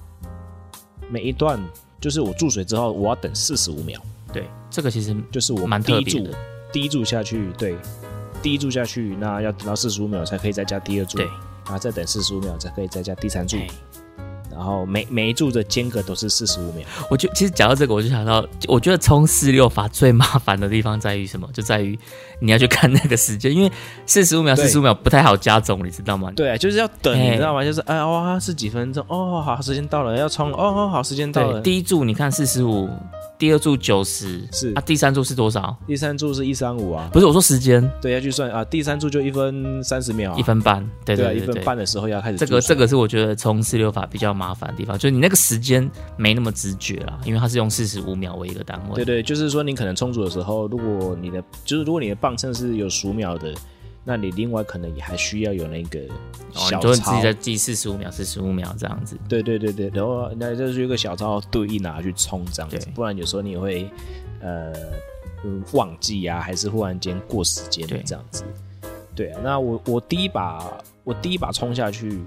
[1.09, 1.59] 每一段
[2.01, 3.99] 就是我注水之后，我要等四十五秒，
[4.31, 6.39] 对，这个其实就是我蛮第一注特别的。
[6.77, 7.75] 第一注下去，对，
[8.43, 11.25] 第一注下去，那要等到四十五秒才可以再加第二注，对，
[11.65, 13.67] 然后再等四十五秒才可以再加第三注，哎
[14.51, 16.87] 然后每每一注的间隔都是四十五秒。
[17.11, 21.49] 我就其实讲到这个，我就想到，我觉得冲四六法最麻烦的地方在于什么？
[21.51, 21.99] 就在于
[22.41, 23.73] 你要去看那个时间，因为
[24.05, 26.31] 四十五秒、对四十五秒不太好加总，你知道吗？
[26.37, 27.65] 对，就是要等，哎你知道吗？
[27.65, 29.03] 就是哎哇，是几分钟？
[29.09, 31.61] 哦，好，时间到了，要冲哦，好，时间到，了。
[31.63, 32.87] 第一注你看四十五，
[33.39, 35.77] 第二注九十，是啊，第三注是多少？
[35.87, 38.65] 第三注是一三五啊，不是我说时间对，要去算啊。
[38.65, 41.37] 第三注就一分三十秒啊，一分半，对对啊，对。
[41.37, 48.95] 一分半的时候要开始这个这个是我觉得冲四六法比较麻烦的地方，就是你那个时间没那么直觉啦，因为它是用四十五秒为一个单位。
[48.97, 53.53] 对对，就是说你可能充足的时候，如果你的就是如果你的磅秤是有数秒的，
[54.09, 55.99] 那你另外可能也还需要有那个
[56.55, 57.17] 哦，小你就你自抄。
[57.17, 59.19] 己在记四十五秒、四十五秒这样子。
[59.29, 63.91] 对对对对，然后那就是有一个小抄对应拿去冲这样子，不然有时候你会
[64.41, 64.73] 呃
[65.45, 68.45] 嗯忘记啊，还是忽然间过时间对这样子。
[69.15, 72.23] 对啊，那我我第一把我第一把冲下去，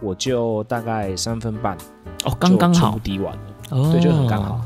[0.00, 1.76] 我就大概三分半
[2.24, 3.42] 哦，刚刚好滴完了。
[3.70, 4.64] 哦，对，就很刚好。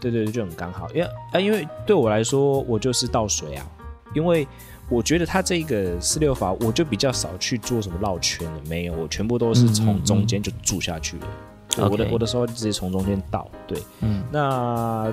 [0.00, 0.88] 对对对，就很刚好。
[0.94, 3.66] 因为啊，因为对我来说，我就是倒水啊，
[4.14, 4.48] 因为
[4.90, 11.26] 我觉得他这个四六法，我就比较少去做什么绕圈了，没有，我全部都是从嗯中间就住下去了。
[11.68, 13.48] 对我的我的时候直接从中间倒。
[13.68, 15.12] 对，嗯，那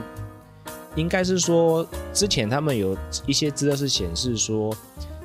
[0.95, 4.75] 应该是说之前他们有一些资料是显示说，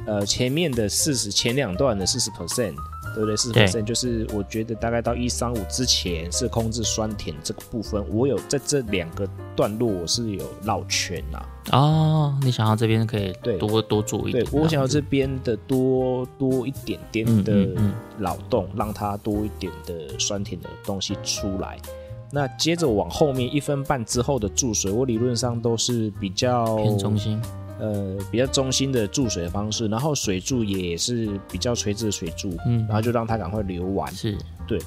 [0.04, 2.74] 呃，前面的四十前两段的四十 percent，
[3.14, 3.36] 对不对？
[3.36, 3.66] 四十对。
[3.66, 13.56] percent 就是我觉得大概到一三五之前是控制酸甜这个部分，我有在这两个段落我是有绕圈呐、哦，你想要这边可以对。
[13.58, 17.92] 多多做一点对，我想要这边的多多一点点的嗯嗯嗯。
[18.18, 21.78] 扰动，让它多一点的酸甜的东西出来。
[22.30, 27.40] 那接着往后面一分半之后的注水，我理论上都是比较偏中心，
[27.82, 34.10] 呃比较中心的注水的方式，然后水柱也是比较垂直的水柱，嗯然后就让它赶快流完。
[34.14, 34.78] 是对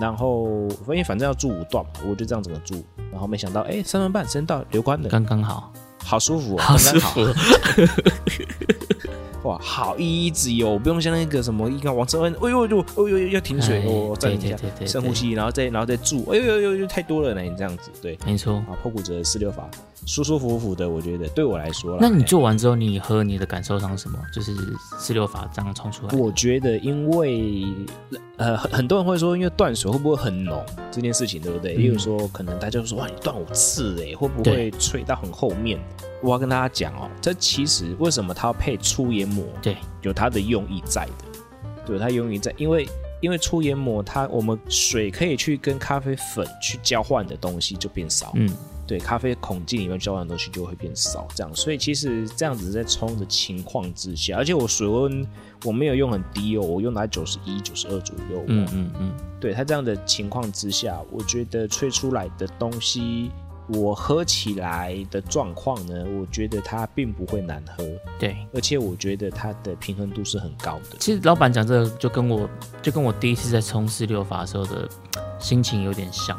[0.00, 2.84] 然后因为反正要注五段嘛，我就这样整个注。
[3.10, 7.20] 然后没想到，哎，三分半时间到流关的，刚刚好，好舒服、哦，好刚刚舒服。
[9.44, 18.54] 哇，好 easy 哦，不用像那个什么，一看往这边，哎呦呦，哎呦要停水哎哦，暂停一下深呼吸，然后再然后再住，哎呦呦呦呦，太多了呢，你这样子，对，没错。
[18.54, 19.68] 啊，破骨折四六法，
[20.06, 24.18] 舒舒服服的，我觉得对我来说，那你哎做完之后，你喝你的感受上是什么？
[24.32, 24.54] 就是
[24.98, 26.16] 四六法这样冲出来。
[26.16, 27.64] 我觉得，因为
[28.36, 31.74] 呃，很很多人会说，因为断水会不会很浓这件事情，对不对？
[31.76, 35.80] 嗯例如说，可能大家就说，哇，你断五次哎，会不会吹到很后面？
[36.22, 41.40] 我要跟大家讲哦，这其实为什么它要配粗研磨，对，有它的用意在的，
[41.86, 42.86] 对，它用意在，因为
[43.20, 48.48] 因为粗研磨它，我们水可以去跟咖啡粉去交换的东西就变少，嗯，
[48.86, 55.26] 对，咖啡孔径里面交换的东西就会变少，这样，所以其实这样子在冲的情况之下，而且我水温
[55.64, 63.30] 我没有用很低哦，我用在九十一、九十二左右、哦，嗯嗯嗯，对它这样的情况之下，我觉得吹出来的东西，
[63.74, 67.84] 我喝起来的状况呢，我觉得它并不会难喝，
[68.18, 68.36] 对。
[68.54, 70.96] 而且我觉得它的平衡度是很高的。
[70.98, 72.48] 其实老板讲这个，就跟我
[72.80, 74.88] 就跟我第一次在冲四六法的时候的
[75.38, 76.38] 心情有点像。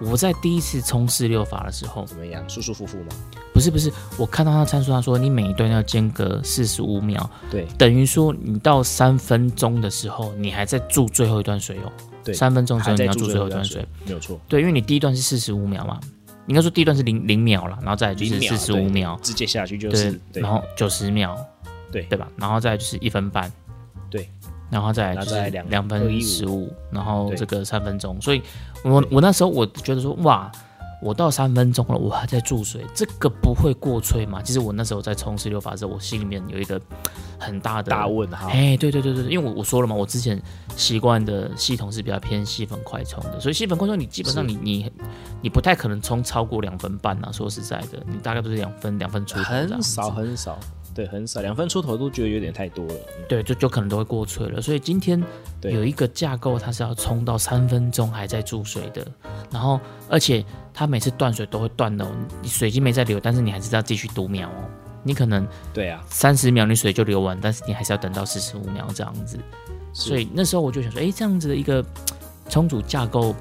[0.00, 2.46] 我在第一次冲四六法的时候，怎么样？
[2.50, 3.10] 舒舒服服吗？
[3.52, 11.92] 不是不是，我看到他参数，他说你每一段要间隔四十五秒，对等于说你到三分钟的时候，你还在注最后一段水哦。
[12.24, 14.40] 对，三分钟之后你要注注最后一段最后一段水。，没有错。
[14.48, 16.00] 对，因为你第一段是四十五秒嘛，
[16.46, 21.36] 应该说第一段是零零秒了，然后再来就是四十五秒，直接下去就对是，对然后九十秒，
[21.90, 22.02] 对。
[22.04, 22.28] 对吧？
[22.36, 23.50] 然后再来就是一分半，
[24.10, 24.28] 对，
[24.70, 28.42] 然后再来就是然后再两两分十五，然后这个三分钟，所以
[28.84, 30.50] 我我那时候我觉得说哇。
[31.02, 34.40] 我到三分钟了，我还在注水，这个不会过吹吗？
[34.42, 36.80] 其实我那时候在冲十六法的时候，我心里面有一个
[37.38, 38.48] 很大的大问号。
[38.48, 40.40] 哎，对对对对，因为我我说了嘛，我之前
[40.76, 44.90] 习惯的系统是比较偏细粉快冲的，所以细粉快冲你基本上你你
[45.42, 47.30] 你不太可能冲超过两分半啊。
[47.30, 50.58] 说实在的，你大概都是两分两分出很少很少，
[50.94, 52.94] 对，很少，两分出头都觉得有点太多了。
[52.94, 54.62] 嗯对，就就可能都会过吹了。
[54.62, 55.22] 所以今天
[55.62, 59.04] 有一个架构，它是要冲到三分钟还在注水的，
[59.50, 62.08] 然后而且它每次断水都会断的、哦，
[62.40, 64.64] 你水已经没在流，但是你还是要继续读秒哦。
[65.02, 69.38] 你可能对啊，三十秒你水就流完，但是你还是要等到四十五秒这样子。
[69.92, 71.84] 所以那时候我就想说，哎，这样子的一个
[72.48, 73.34] 充足架构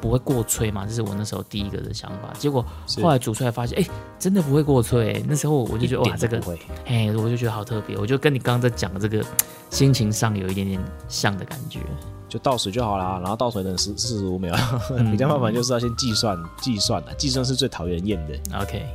[0.00, 0.86] 不会过吹嘛？
[0.86, 2.32] 这是我那时候第一个的想法。
[2.38, 2.64] 结果
[3.02, 3.86] 后来煮出来发现，哎，
[4.18, 6.40] 真的不会过吹、诶那时候我就觉得哇，这个。
[6.86, 9.24] 哎，我就觉得好特别，我就跟你刚刚在讲的这个
[9.70, 11.80] 心情上有一点点像的感觉。
[12.28, 14.56] 就倒水就好啦，然后倒水等四四十五秒，
[14.96, 18.60] 嗯比较麻烦就是要先计算计算的，计算是最讨人厌的。
[18.60, 18.86] OK，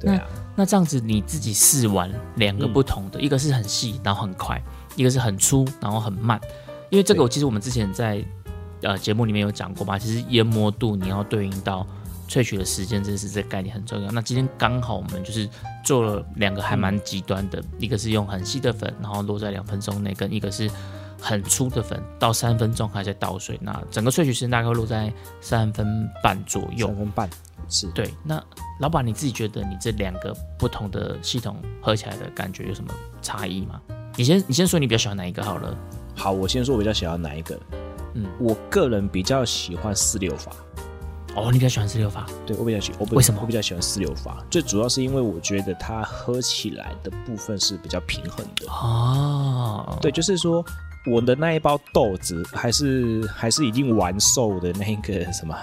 [0.00, 4.60] 对啊，那这样子你自己试完两个嗯不同的，一个是很细然后很快，
[4.96, 6.40] 一个是很粗然后很慢。
[6.88, 8.20] 因为这个我其实我们之前在
[8.82, 11.86] 呃节目里面有讲过嘛，其实研磨度你要对应到
[12.28, 14.10] 萃取的时间，这是这个概念很重要。
[14.12, 15.48] 那今天刚好我们就是
[15.84, 20.70] 做了两个还蛮极端的，一个是用很细的粉，然后落在两分钟内，跟一个是
[21.20, 23.58] 很粗的粉，到三分钟还在倒水。
[23.60, 26.96] 那整个萃取时间大概会落在三分半左右三。
[26.96, 27.30] 分半
[27.68, 27.86] 是。
[27.88, 28.42] 对，那
[28.80, 33.80] 老板你自己觉得你这两个不同的系统合起来的感觉有什么差异吗？
[34.16, 35.76] 你先你先说你比较喜欢哪一个好了。
[36.14, 37.58] 好，我先说我比较喜欢哪一个。
[38.14, 40.52] 嗯，我个人比较喜欢四六法。
[41.36, 44.44] 哦，你比较喜欢四六法，对我比较喜，为什么我比较喜欢四六法？
[44.50, 48.66] 最主要是因为我觉得它喝起来的部分是比较平衡的。
[48.68, 50.64] 哦，对，就是说
[51.06, 55.56] 我的那一包豆子还是还是已经完售的那个什么，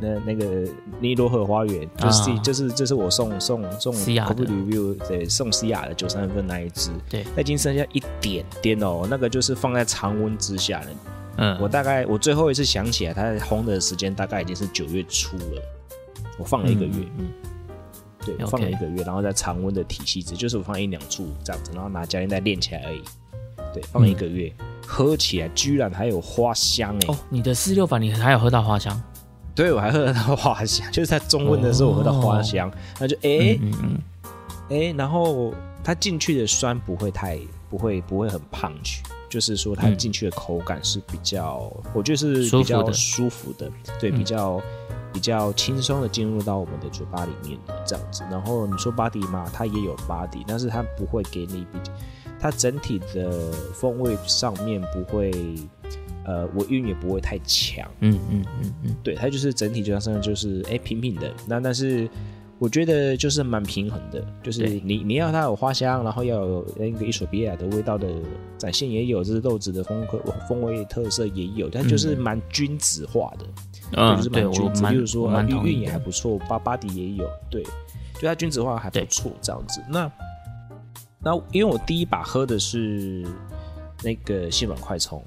[0.00, 10.86] 那那个尼罗河花园，就是、啊就是这是我送送送 CR 的 Coffee Review 对送 C R 的九三分那一支，对，那已经剩下一点点哦，那个就是放在常温之下的。
[11.38, 15.62] 嗯，我大概我最后一次想起来，它烘的时间大概已经是九月初了，
[16.38, 16.92] 我放了一个月。
[17.16, 17.28] 嗯，
[18.26, 23.02] 对放了一个月，然后在常温的体系值，就是我放一两处这样子，然后拿胶链袋链起来而已。
[23.72, 24.52] 对，放了一个月，
[24.86, 29.00] 喝起来居然还有花香哎、哦，你的四六版你还有喝到花香，
[29.54, 33.98] 对，我还喝得到花香，就是在中温的时候我喝到花香，那就哎嗯嗯
[34.70, 37.38] 哎、然后它进去的酸不会太
[37.70, 39.96] 不会不会很 punch，就是说它嗯。
[39.96, 44.18] 进去的口感是比较，我觉得是比较的舒服的，对，嗯。
[44.18, 44.60] 比较。
[45.10, 51.78] 比较轻松的进入到我们的嘴巴里面的这样子，然后你说 body 嘛，它也有 body，但是它不会给你比，
[52.38, 55.32] 它整体的风味上面不会，
[56.26, 62.06] 呃，我韵也不会太强，嗯嗯嗯嗯，对，它就是整体就像就是哎平平的，那但是
[62.58, 68.08] 我觉得就是蛮平衡的，就是你你要它有花香，然后要有那个伊索比亚的味道的
[68.58, 70.18] 展现也有，这是豆子的风格
[70.48, 73.46] 风味特色也有，但就是蛮君子化的，
[73.96, 77.62] 嗯，就是蛮均质，蛮比如说我呃韵也还不错，巴巴迪也有，对，
[78.14, 79.80] 就它君子化还不对错这样子。
[79.88, 80.10] 那
[81.20, 83.24] 那因为我第一把喝的是
[84.02, 85.22] 那个细软快冲，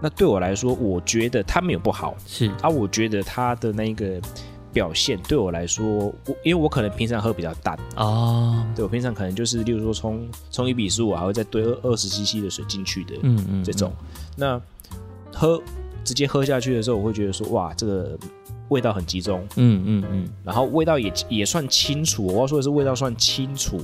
[0.00, 2.50] 那对我来说，我觉得它没有不好，是。
[2.62, 4.18] 啊，我觉得它的那个
[4.72, 13.92] 表现对我来说，我因为我可能平常喝比较淡，哦，对我平常可能就是，例如说冲冲一比十五，我还会再兑二二十 CC 的水进去的，嗯嗯，这种，
[14.36, 14.60] 那
[15.32, 15.62] 喝
[16.04, 18.18] 直接喝下去的时候，我会觉得说，哇，这个
[18.68, 22.26] 味道很集中，嗯嗯嗯，然后味道也也算清楚。
[22.26, 23.80] 我要说的是味道算清楚，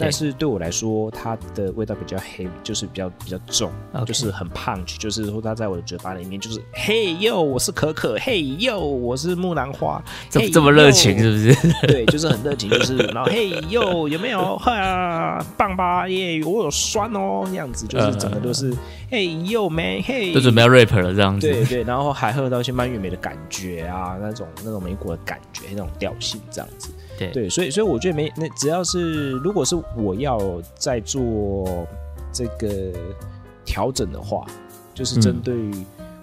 [0.00, 11.86] 但是对我来说，它的味道比较黑，就是比较比较重 OK 就是很 punch，就是说它在我的嘴巴里面就是嘿哟，我是可可，嘿哟，我是木兰花，嘿这这么热情是不是？
[11.86, 14.56] 对，就是很热情，就是 然后嘿哟，有没有？
[14.56, 18.74] 哈，棒吧耶，我有酸哦，这样子就是整个都是
[19.10, 21.46] 嘿哟 man，嘿，都准备要 rap 了这样子。
[21.46, 26.90] 对对，然后还喝到一些蔓越莓的感觉啊，那种那种莓果的感觉，那种调性这样子。
[27.18, 30.38] 对对，所以所以我觉得没那只要是如果是我要
[30.74, 31.86] 再做
[32.32, 32.92] 这个
[33.64, 34.46] 调整的话，
[34.94, 35.72] 就是针对于、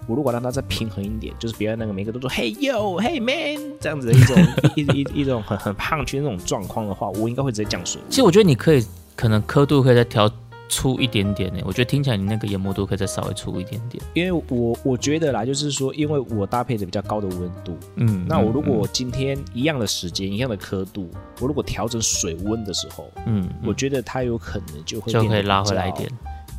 [0.07, 4.35] 我如果让它再平衡一点，就是别人那个每个都说 “Hey yo, Hey man 这样子的一种
[4.75, 8.01] 一一一种很很胖去那种状况的话，我应该会直接降水。
[8.09, 10.29] 其实我觉得你可以，可能刻度可以再调
[10.69, 11.59] 粗一点点呢。
[11.65, 14.03] 我觉得听起来你那个研磨度可以再稍微粗一点点。
[14.13, 21.09] 因为我我觉得啦，就是说，因为我搭配着比较高的温度，嗯，那我如嗯果今天一样的时间、一样的刻度，
[21.39, 26.09] 我如果调整水温的时候，嗯，嗯我觉得它有可能就会就可以拉回来一点。，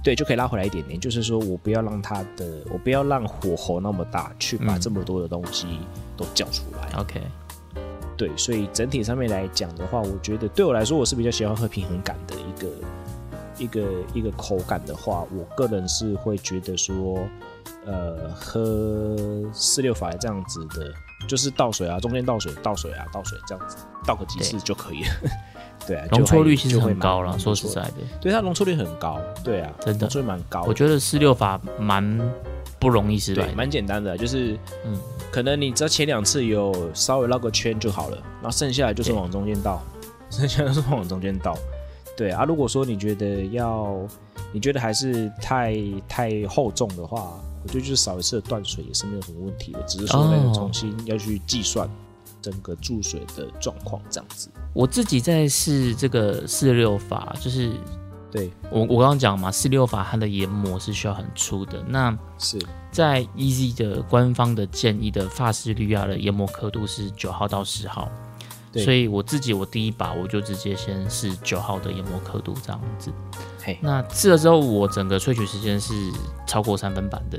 [0.02, 0.98] 对，就可以拉回来一点点。
[0.98, 5.66] 就是说我不要让它的，我不要让火候那么大，去把嗯这么多的东西
[6.16, 6.98] 都叫出来。
[7.00, 7.20] OK，
[8.16, 12.68] 对，所以整体上面来讲的话，我觉得对我来说，我是比较喜欢喝平衡感的一个
[13.58, 13.82] 一个
[14.14, 17.18] 一个口感的话，我个人是会觉得说，
[17.84, 19.16] 呃，喝
[19.52, 20.92] 四六法这样子的，
[21.26, 25.10] 就是倒水啊，中间倒水，倒水啊，倒水这样子，倒个几次就可以了。
[25.86, 27.30] 对啊，容错率其实很高了。
[27.30, 29.20] 蛮说实，在的，对它容错率很高。
[29.44, 30.64] 对啊，真的容错率蛮高。
[30.66, 32.18] 我觉得四六法蛮
[32.78, 33.48] 不容易失败。
[33.54, 34.98] 蛮简单的，就是嗯
[35.30, 39.82] 可能你只要前两次有稍微绕个圈就好了，然后剩下来就是往中间倒，
[40.30, 41.56] 剩下的是往中间倒。
[42.18, 43.96] 对啊，如果说你觉得要，
[44.52, 45.76] 你觉得还是太
[46.08, 47.30] 太厚重的话，
[47.62, 51.88] 我觉得就是少一次的断水也是没有什么问题的，只是说那哦个重新要去计算
[52.42, 54.50] 整个注水的状况这样子。
[54.74, 57.70] 我自己在试这个四六法，就是
[58.32, 61.80] 对，我我刚刚讲嘛，四六法它的研磨是需要很粗的。
[61.86, 62.58] 那是
[62.90, 68.27] 在 Easy 的官方的建议的发式绿亚的研磨刻度是九号到十号，对
[68.74, 73.10] 所以我自己我第一把我就直接先试九号的研磨刻度这样子。
[73.62, 75.92] 嘿，那试了之后，我整个萃取时间是
[76.46, 77.38] 超过三分半的。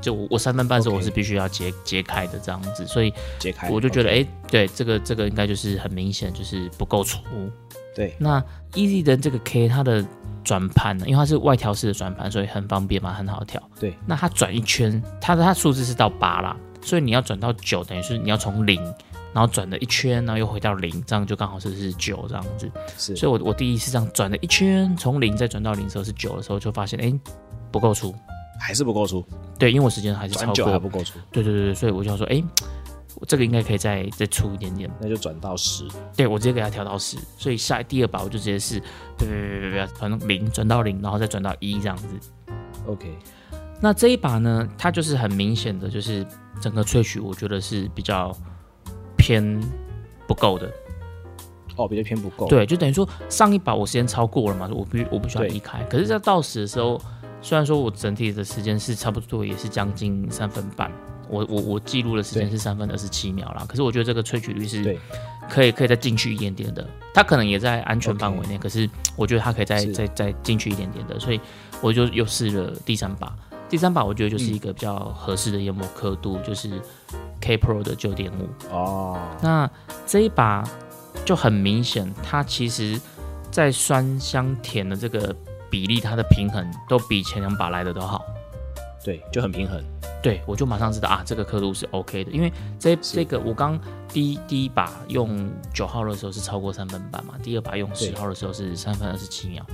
[0.00, 7.18] 就我我三分半的时候，我是必须要揭揭开的这样子，所以揭开，我就觉得哎、对，这个这个应该就是很明显，就是不够粗。
[7.94, 8.42] 对那
[8.72, 10.02] Easy 的这个 K 它的
[10.42, 13.62] 转盘呢，因为它是外调式的转盘，所以很方便嘛，很好调。
[13.78, 18.80] 对，那它转一圈，它的它数字是到八啦，所以你要转到九，等于是你要从零，
[19.32, 22.70] 然后转了一圈，然后又回到零，这样就刚好是是九这样子。
[22.96, 27.12] 是，所以我我第一次这样转了一圈，从零再转到零的时候是九的时候，就发现哎、
[27.70, 28.14] 不够出。
[28.62, 29.24] 还是不够出，
[29.58, 32.44] 对，因为我时间还是超转九还过，不够出，对对对对，所以我就想说，哎、
[33.14, 34.90] 我这个应该可以再再出一点点。
[35.00, 35.88] 那就转到十。
[36.14, 38.78] 对我直接给它调到十，所以下第二把我就直接是，
[39.16, 42.06] 别别别别别，从零转到零，然后再转到一这样子。
[42.86, 43.16] OK，
[43.80, 46.26] 那这一把呢，它就是很明显的，就是
[46.60, 48.36] 整个萃取，我觉得是比较
[49.20, 49.60] 偏
[50.26, 50.70] 不够的。
[51.76, 55.82] 哦，比较偏不够。，对，就等于说上一把我时间超过了嘛，我不我不需要对离开。
[55.84, 57.00] 可是，在到时的时候，
[57.40, 60.90] 虽然说我整体的时间是差不多，也是将近三分半。
[61.28, 64.98] 我我我记录的时间是三分二十七秒啦，可是我觉得这个萃取率是
[65.48, 71.40] 可以可以再进去一点点的，它可能也在安全范围内可是我觉得它可以再再再进去一点点的，所以
[71.80, 73.32] 我就又试了第三把，
[73.68, 76.68] 第三把我觉得嗯就是一个比较合适的研磨刻度，就是
[77.50, 79.68] K Pro 的九点五，哦，那
[80.06, 80.62] 这一把
[81.24, 83.00] 就很明显，它其实
[83.50, 85.34] 在酸香甜的这个
[85.68, 88.24] 比例，它的平衡都比前两把来的都好。
[89.04, 89.82] 对，就很平衡。
[90.22, 93.76] 对，我就马上知道啊，这个刻度是 OK 的，因为这这个我刚
[94.08, 99.66] 第一第一把用九号的时候是超过三分半嘛，第二把用十号的时候是三分二十七秒，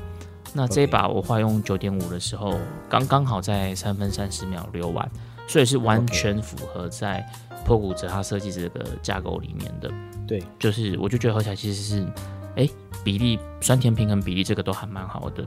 [0.54, 2.54] 那这一把我话用九点五的时候，
[2.88, 5.06] 刚刚好在三分三十秒流完，
[5.46, 7.22] 所以是完全符合在
[7.66, 9.90] 破骨折它设计这个架构里面的。
[10.24, 12.06] 对，就是我就觉得喝起来其实是，
[12.54, 12.68] 哎，
[13.02, 15.44] 比例酸甜平衡比例这个都还蛮好的，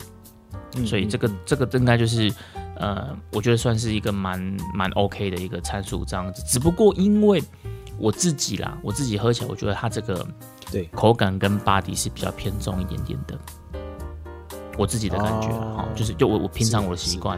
[0.76, 2.30] 嗯所以这个这个应该就是，
[2.76, 6.43] 呃，我觉得算是一个蛮蛮 OK 的一个参数这样子。
[6.45, 7.41] 只不过因为
[7.97, 10.26] 我自己啦，我自己喝起来，我觉得它这个
[10.70, 13.38] 对口感跟 body 是比较偏重一点点的。
[14.78, 17.38] 我自己的感觉哈、哦就是就我我平常我的习惯，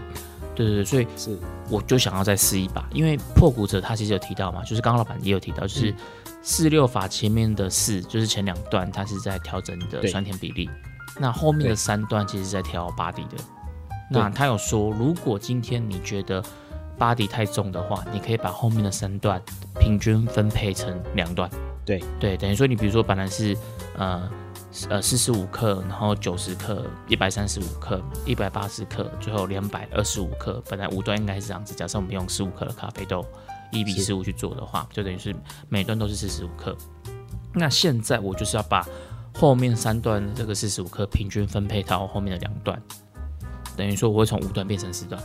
[0.56, 1.38] 对对对，所以是。
[1.70, 5.96] 我就想要再试一把，因为破骨者他其实有提到嘛，就是刚刚老板也有提到，嗯就是
[6.42, 10.70] 四六法前面的四，就是前两段它是在调整你的酸甜比例，
[11.18, 13.38] 那后面的三段其实是在调巴底的。
[14.10, 16.44] 那他有说，如果今天你觉得
[16.98, 19.42] 巴底太重的话，你可以把后面的三段
[19.80, 21.50] 平均分配成两段。
[21.86, 22.04] 对。
[22.20, 23.56] 对，等于说你比如说本来是
[23.98, 24.30] 呃
[24.90, 30.64] 呃四十五克，然后九十克、一百三十五克、一百八十克，最后两百二十五克。
[30.70, 33.26] 本来五段应该是这样子，假设我们用十五克的咖啡豆
[33.72, 35.36] 一比是十五去做的话，就等于是
[35.70, 36.76] 每段都是四十五克。
[37.54, 38.88] 那现在我就是要把
[39.38, 42.82] 后面三段这个四十五克平均分配到后面的两段，
[43.76, 45.22] 等于说我会从五段变成四段。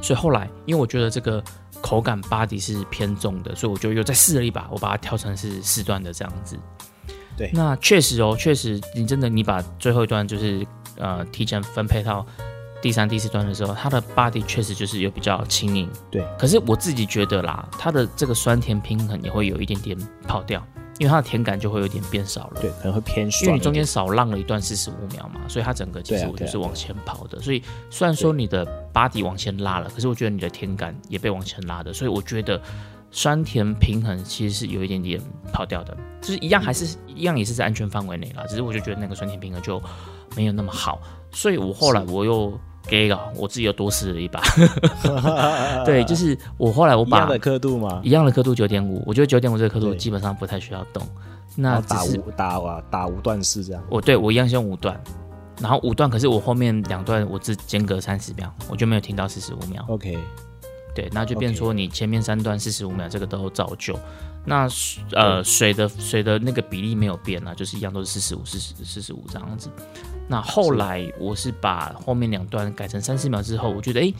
[0.00, 1.42] 所以后来，因为我觉得这个
[1.80, 6.56] 口感 body 是偏重的，所以我就又再试了一把，我把它调成是四段的这样子。
[7.36, 10.66] 对那确实哦，确实你真的你把最后一段就是
[10.96, 12.24] 呃提前分配到
[12.80, 15.90] 第三、第四段的时候，它的 body 确实就是有比较轻盈。
[16.10, 20.64] 对，可是我自己觉得啦，它的这个酸甜平衡也会有一点点跑掉，
[20.98, 22.60] 因为它的甜感就会有点变少了。
[22.60, 23.46] 对，可能会偏酸。
[23.46, 27.40] 因为你中间少浪了一段四十五秒嘛，所以它整个其实我就是往前跑的。
[27.40, 31.92] 所以虽然说你的 body 往前拉了，可是我觉得你的甜感也被往前拉的。
[31.92, 32.60] 所以我觉得
[33.16, 35.18] 酸甜平衡其实是有一点点
[35.50, 38.44] 跑掉的，就是一样还是一样也是在安全范围内啦。
[38.46, 39.82] 只是我就觉得那个酸甜平衡就
[40.36, 41.00] 没有那么好，
[41.32, 42.52] 所以我后来我又
[42.86, 44.42] 给了我自己又多试了一把。
[45.86, 51.02] 对，就是我后来我把一样的刻度嘛，一样的刻度九点五，我觉得九点五这个刻度基本上不太需要动。
[51.56, 53.82] 那打五打啊打五段式这样。
[53.88, 55.02] 我对我一样是用五段，
[55.58, 59.82] 然后五段，可是我后面两段我只间隔三十秒，我就没有听到四十五秒。
[59.88, 60.18] OK，
[60.96, 63.94] 对，那就变说你前面三段四十五秒，这个都照旧。
[64.46, 64.66] 那
[65.12, 69.68] 呃水的水的那个比例没有变啊，就是一样都是四十五、四十、四十五这样子。
[70.26, 74.14] 那后来我是把后面两段改成三十秒之后，我觉得诶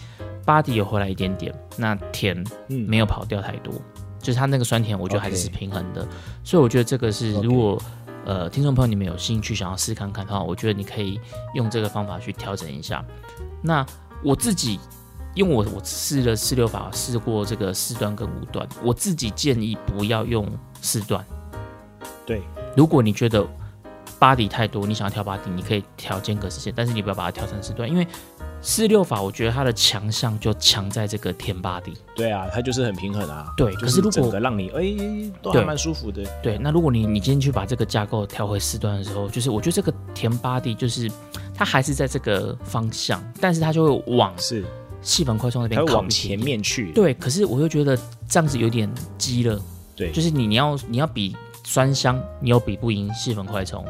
[0.45, 3.73] body 有回来一点点，那甜嗯，没有跑掉太多，
[4.21, 6.07] 就是它那个酸甜，我觉得还是平衡的。
[6.45, 7.81] 所以我觉得这个是如果
[8.25, 11.19] 呃听众朋友你们有兴趣想要试看看的话，我觉得你可以
[11.55, 13.03] 用这个方法去调整一下。
[13.63, 13.87] 那
[14.23, 14.79] 我自己。
[15.37, 20.49] 因为我我试了四六法，试过这个四段跟五段，我自己建议不要用
[20.81, 21.25] 四段。
[22.25, 22.43] 对，
[22.75, 23.47] 如果你觉得
[24.19, 28.07] body 太多，你想要调 body，你可以调间隔时间，但是你不要把它调成四段，因为
[28.63, 31.95] 四六法我觉得它的强项就强在这个甜 body。
[32.17, 33.53] 对啊，它就是很平衡啊。
[33.59, 36.25] 对就可是如果让你哎都对还蛮舒服的。
[36.43, 41.11] 对，那如果你你今天去把这个架构调回四段的时候，就是我觉得这个甜 body 就是
[41.55, 44.65] 它还是在这个方向，但是它就会往是，
[45.07, 46.37] 细粉快充那它边靠往前。
[46.37, 46.91] 面去。
[46.93, 47.97] 对，可是我又觉得
[48.29, 49.63] 这样子有点激了，
[49.95, 53.85] 对，就是你你要你要比酸香，你又比不赢细粉快充，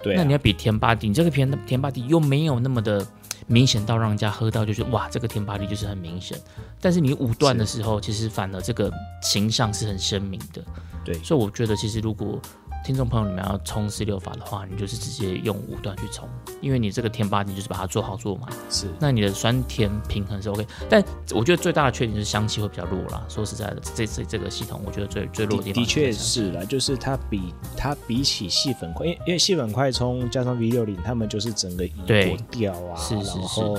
[0.00, 3.04] 对啊，那你要比甜 body，你这个甜甜 body 又没有那么的
[3.48, 6.38] 明显到让人家喝到就是哇，这个甜 body 就是很明显。
[6.80, 8.92] 但是你五段的时候，其实反而这个
[9.22, 10.62] 形象是很鲜明的。
[11.04, 12.38] 对所以我觉得其实如果
[12.82, 16.28] 听众朋友你们要冲四六法的话，你就是直接用五段去冲，
[16.60, 20.66] 因为你这个甜 body 就是把它做好做满，是那你的酸甜平衡是 OK。
[20.88, 23.22] 但我觉得最大的缺点就是香气会比较弱啦。
[23.28, 33.76] 说实在的，这这这个系统我觉得最最弱的地方的的确是啦，就是它比它比起细粉快，因为因为细粉快冲加上 V 六零，他们就是整个以对果调啊，是是然后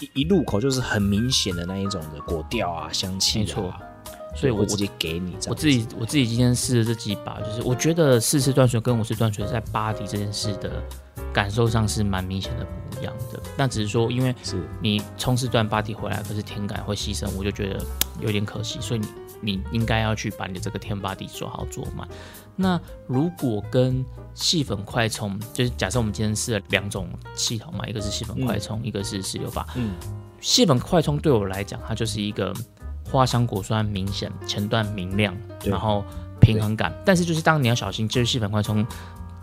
[0.00, 3.74] 一一入口就是很明显的那一种的果调啊、香气啊，没错
[4.40, 5.36] 所以我会直接给你。
[5.46, 10.82] 我自己我自己今天试的这几把，就是我觉得四次断水跟五次断水在巴迪这件事的
[11.30, 13.38] 感受上是蛮明显的不一样的。
[13.54, 17.84] 那只是说，因为是你冲刺段巴迪回来，可是天感会牺牲，我就觉得
[18.18, 18.80] 有点可惜。
[18.80, 19.00] 所以
[19.42, 22.08] 你你应该要去把你的这个天巴迪做好做满。
[22.56, 24.02] 那如果跟
[24.34, 29.66] 细粉快充，就是假设我们今天试了两种系统嘛，一个是细粉快充，一个是石榴法。
[29.76, 29.92] 嗯，
[30.40, 32.54] 细粉快充对我来讲，它就是一个
[33.10, 36.04] 花香果酸明显，前段明亮，然后
[36.40, 36.94] 平衡感。
[37.04, 38.86] 但是就是当你要小心，就是细粉快冲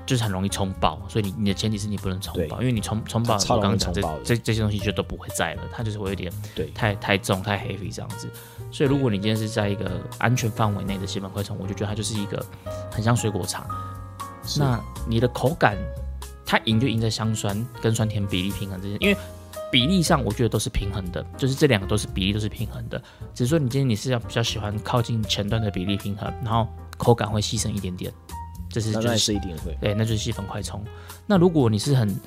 [0.05, 8.29] 就是很容易冲爆，所以你你的前提是你不能冲爆，因为你冲冲爆，我刚刚讲这这这些东西就都不会在了，它就是会有点对太太重太 heavy 这样子。
[8.71, 12.43] 所以如果你今天是在一个安全范围内的细粉快冲，我就觉得它就是一个
[12.89, 13.67] 很像水果茶。
[14.57, 15.77] 那你的口感，
[16.45, 19.17] 它赢就赢在香酸跟酸甜比例平衡这些，因为
[19.71, 23.01] 比例上我觉得都是平衡的，就是这两个都是比例都是平衡的，
[23.33, 28.11] 只是说你今天你是要比较喜欢靠近前端的比例平衡，然后口感会牺牲一点点，
[28.69, 29.77] 这是就是是一定会。
[29.81, 30.83] 对，那就是细粉快充。
[31.25, 32.17] 那如果你是很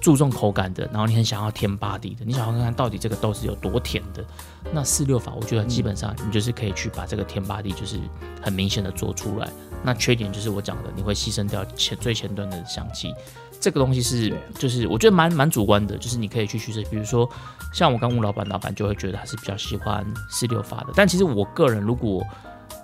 [0.00, 4.24] 注重口感的，然后你很想要甜巴底的，你想要看看到底这个豆子有多甜的，
[4.72, 7.98] 那四六法我觉得基本上你就是可以去把这个甜巴底就是
[8.40, 9.50] 很明显的做出来。
[9.84, 13.12] 那缺点就是我讲的，你会牺牲掉前最前端的香气。
[13.60, 16.80] 这个东西是就是我觉得蛮蛮主观的，就是你可以去取舍。
[16.90, 17.28] 比如说
[17.72, 22.24] 像我刚问老板，老板就会觉得他是比较喜欢四六法的，但其实我个人如果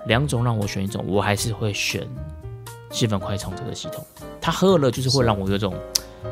[0.06, 2.06] 两种让我选一种，我还是会选
[2.90, 4.04] 细粉快充这个系统。
[4.40, 5.74] 它喝了就是会让我有种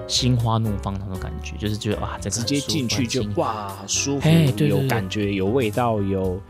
[0.07, 4.29] 心花怒放那种感觉，就是觉得哇，这个直接进去就哇舒服
[4.59, 6.41] 有感觉，有味道，有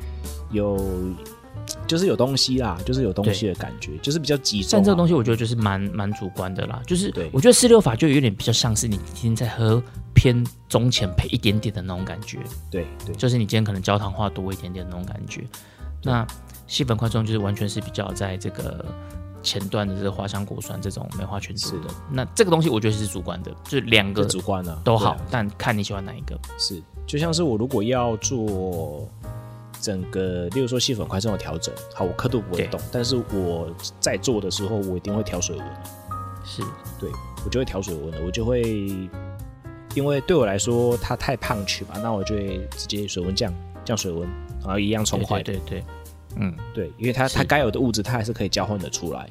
[0.50, 0.76] 有
[1.86, 4.70] 就是有东西啦，就是有东西的感觉，就是比较集中啊。
[4.72, 9.82] 但这个东西我觉得就是蛮蛮主观的啦，就是对我觉得四六法就有点比较像是你今天在喝
[10.14, 12.38] 偏中前配一点点的那种感觉，
[12.70, 15.44] 对对就是你今天可能焦糖化多一点点的那种感觉。
[16.02, 16.26] 那
[16.66, 18.84] 细粉快中就是完全是比较在这个
[19.42, 21.88] 前段的这个花香果酸这种梅花群组的。
[22.10, 26.36] 那这个东西我觉得是主观的，就是两个主观啊都好，啊但看你喜欢哪一个。
[26.58, 29.08] 是，就像是我如果要做
[29.82, 33.68] 整个，例如说细粉快这种调整，好，我刻度不会动，但是我
[33.98, 35.66] 在做的时候，我一定会调水温，
[36.44, 36.62] 是。
[37.00, 37.10] 对
[37.44, 38.62] 我就会调水温的，我就会，
[39.96, 43.52] 因为对我来说它太胖去吧，那我就会直接水温降
[43.84, 44.28] 降水温，
[44.60, 45.84] 然后一样冲对快，对对对，
[46.36, 49.28] 嗯，对，因为它它该有的物质它还是可以交换的出来。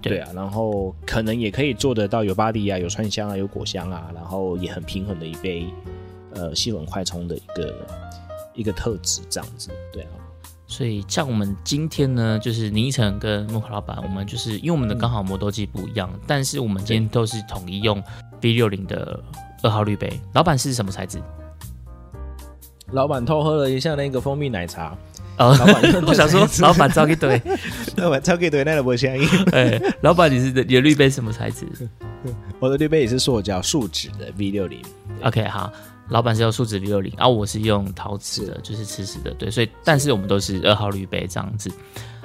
[0.00, 0.16] 对。
[0.16, 5.66] 对啊，然后可能也可以做得到有巴黎啊，有川香啊，有果香啊，然后也很平衡的一杯
[6.34, 7.72] 呃细粉快冲的一个
[8.54, 9.70] 一个特质，这样子。
[9.92, 10.10] 对啊，
[10.66, 18.02] 所以像我们今天呢，就是倪晨跟木克老板，我们就是因为我们的刚好磨豆机不一样，但是我们今天都是统一用
[18.40, 19.22] V 六零的
[19.62, 20.20] 二号滤杯。
[20.32, 21.22] 老板是什么材质？
[22.92, 24.94] 老板偷喝了一下那个蜂蜜奶茶，
[25.38, 27.40] 哦老板 我想说，老板招一堆。
[27.96, 29.26] 老板超给对那个不相应。
[29.52, 31.66] 哎，老板，你是的，你的滤杯什么材质
[32.60, 34.80] 我的滤杯也是塑胶树脂的 V 六零
[35.22, 35.72] ，？OK，好，
[36.12, 41.72] 老板是用树脂 V 六零，啊，我是用陶瓷的，就是瓷瓷的，对，所以但是我们都是二号滤杯这样子。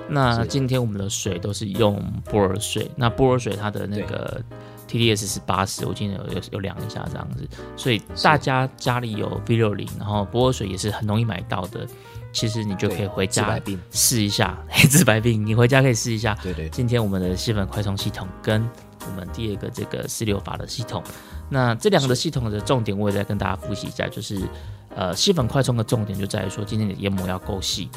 [0.10, 4.42] 那今天我们的水都是用波尔水，那波尔水它的那个
[4.90, 11.88] TDS 是八十，我今天有有有量一下这样子，所以大家家里有 V 六零，然后波尔水也是很容易买到的，
[12.34, 13.60] 其实你就可以回家。
[13.92, 14.58] 试一下。
[14.70, 16.38] 黑治百病，你回家可以试一下。
[16.44, 18.66] 对对今天我们的细粉快充系统跟
[19.06, 21.04] 我们第二个这个四六法的系统，
[21.50, 24.42] 那这两个的系统的重点我也再跟大家复习一下，就是
[24.96, 27.90] 呃细粉快充的重点就在于说今天的研磨要够细。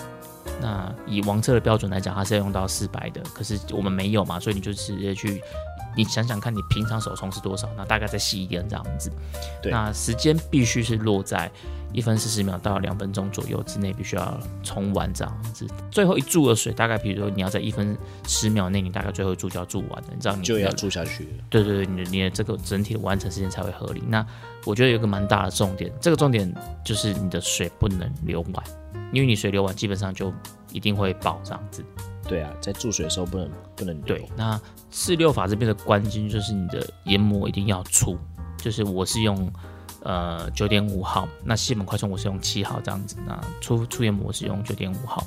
[0.60, 5.40] 那以王测的标准来讲，它是要用到四百的，可是我们没有嘛，所以你就直接去，
[5.96, 9.10] 你想想看你平常手冲是多少，那大概再细一点这样子。
[9.62, 11.50] 对那时间必须是落在
[11.92, 15.66] 一分四十秒到两分钟左右之内，必须要冲完这样子。
[15.90, 17.96] 最后一注的水，大概比如说你要在一分
[18.28, 21.28] 十秒内，你大概最后一注就要注完了，你知道你就要注下去。
[21.48, 24.02] 对对对，你的你的这个整体的完成时间才会合理。
[24.06, 24.24] 那
[24.64, 28.64] 我觉得有一个蛮大的重点，这个重点就是你的水不能流完，
[29.12, 30.32] 因为你水流完基本上就
[30.70, 31.84] 一定会爆这样子。
[32.30, 34.58] 对啊，在注水的时候不能不能对，那
[34.88, 38.16] 四六法这边的关键就是你的研磨一定要粗，
[38.56, 39.52] 就是我是用
[40.04, 45.26] 呃九点五号，那细粉快充我是用七号这样子，那粗粗研磨是用九点五号，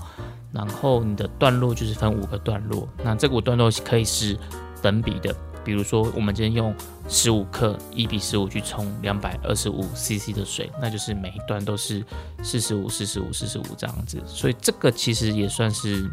[0.53, 4.39] 然后你的段落就是分五个段落，那这个五段落可以是
[4.81, 5.35] 等比的，
[5.65, 6.73] 比如说我们今天用
[7.09, 12.01] 十五克一比十五去冲两百二十五 CC 的水，那就是每一段都是
[12.41, 16.09] 四十五、四十五、四十五这样子，所以这个其实也算是。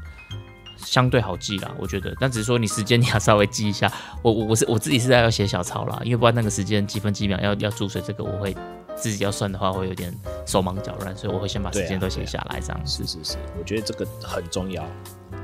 [0.85, 3.91] 相对好记啦，我觉得，但只是说你时间你要稍微记一下。
[4.23, 8.55] 我我我是我自己是在要写小抄啦，因为不然那个时间几分几秒要要注水，这个我会
[8.97, 10.13] 自己要算的话会有点
[10.47, 13.05] 手忙脚乱，所以我会先把时间都写下来，这样子。
[13.05, 14.85] 是是是，我觉得这个很重要。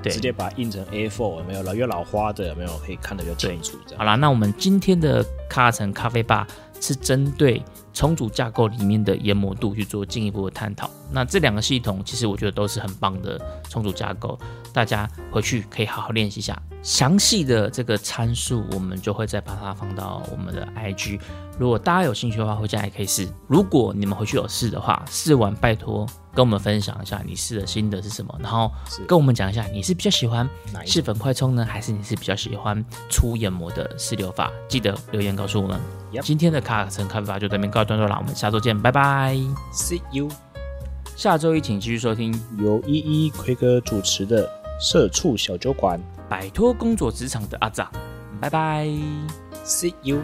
[0.03, 1.75] 对直接把它印成 A4 有没有了？
[1.75, 3.79] 有老花的有没有可以看得比较清楚？
[3.87, 6.47] 这样好啦，那我们今天的卡城咖啡吧
[6.81, 7.63] 是针对
[7.95, 10.91] 重组架构里面的研磨度去做进一步的探讨。
[11.11, 14.39] 那这两个系统其实我觉得都是很棒的重组架构，
[14.73, 16.61] 大家回去可以好好练习一下。
[16.83, 21.19] 详细的这个参数，我们就会再把它放到我们的 IG。
[21.59, 23.27] 如果大家有兴趣的话，回家也可以试。
[23.49, 28.71] 如果你们回去有试的话，试完拜托跟我们分享一下你试的心得是什么，然后
[29.09, 34.53] 跟我们讲一下你是比较喜欢哪一细粉快充呢，还是你是比较喜欢粗研磨的试流法？
[34.69, 35.81] 记得留言告诉我们。
[36.23, 39.35] 今天的卡卡城咖啡法就到这边告一段落了，我们下周见，拜拜。
[39.73, 40.29] See you，
[41.17, 42.31] 下周一请继续收听
[42.63, 44.47] 《由依依奎哥主持的
[44.79, 45.99] 社畜小酒馆。
[46.29, 47.91] 摆脱工作职场的阿杂》，
[48.41, 48.87] 拜拜。
[49.65, 50.21] See you。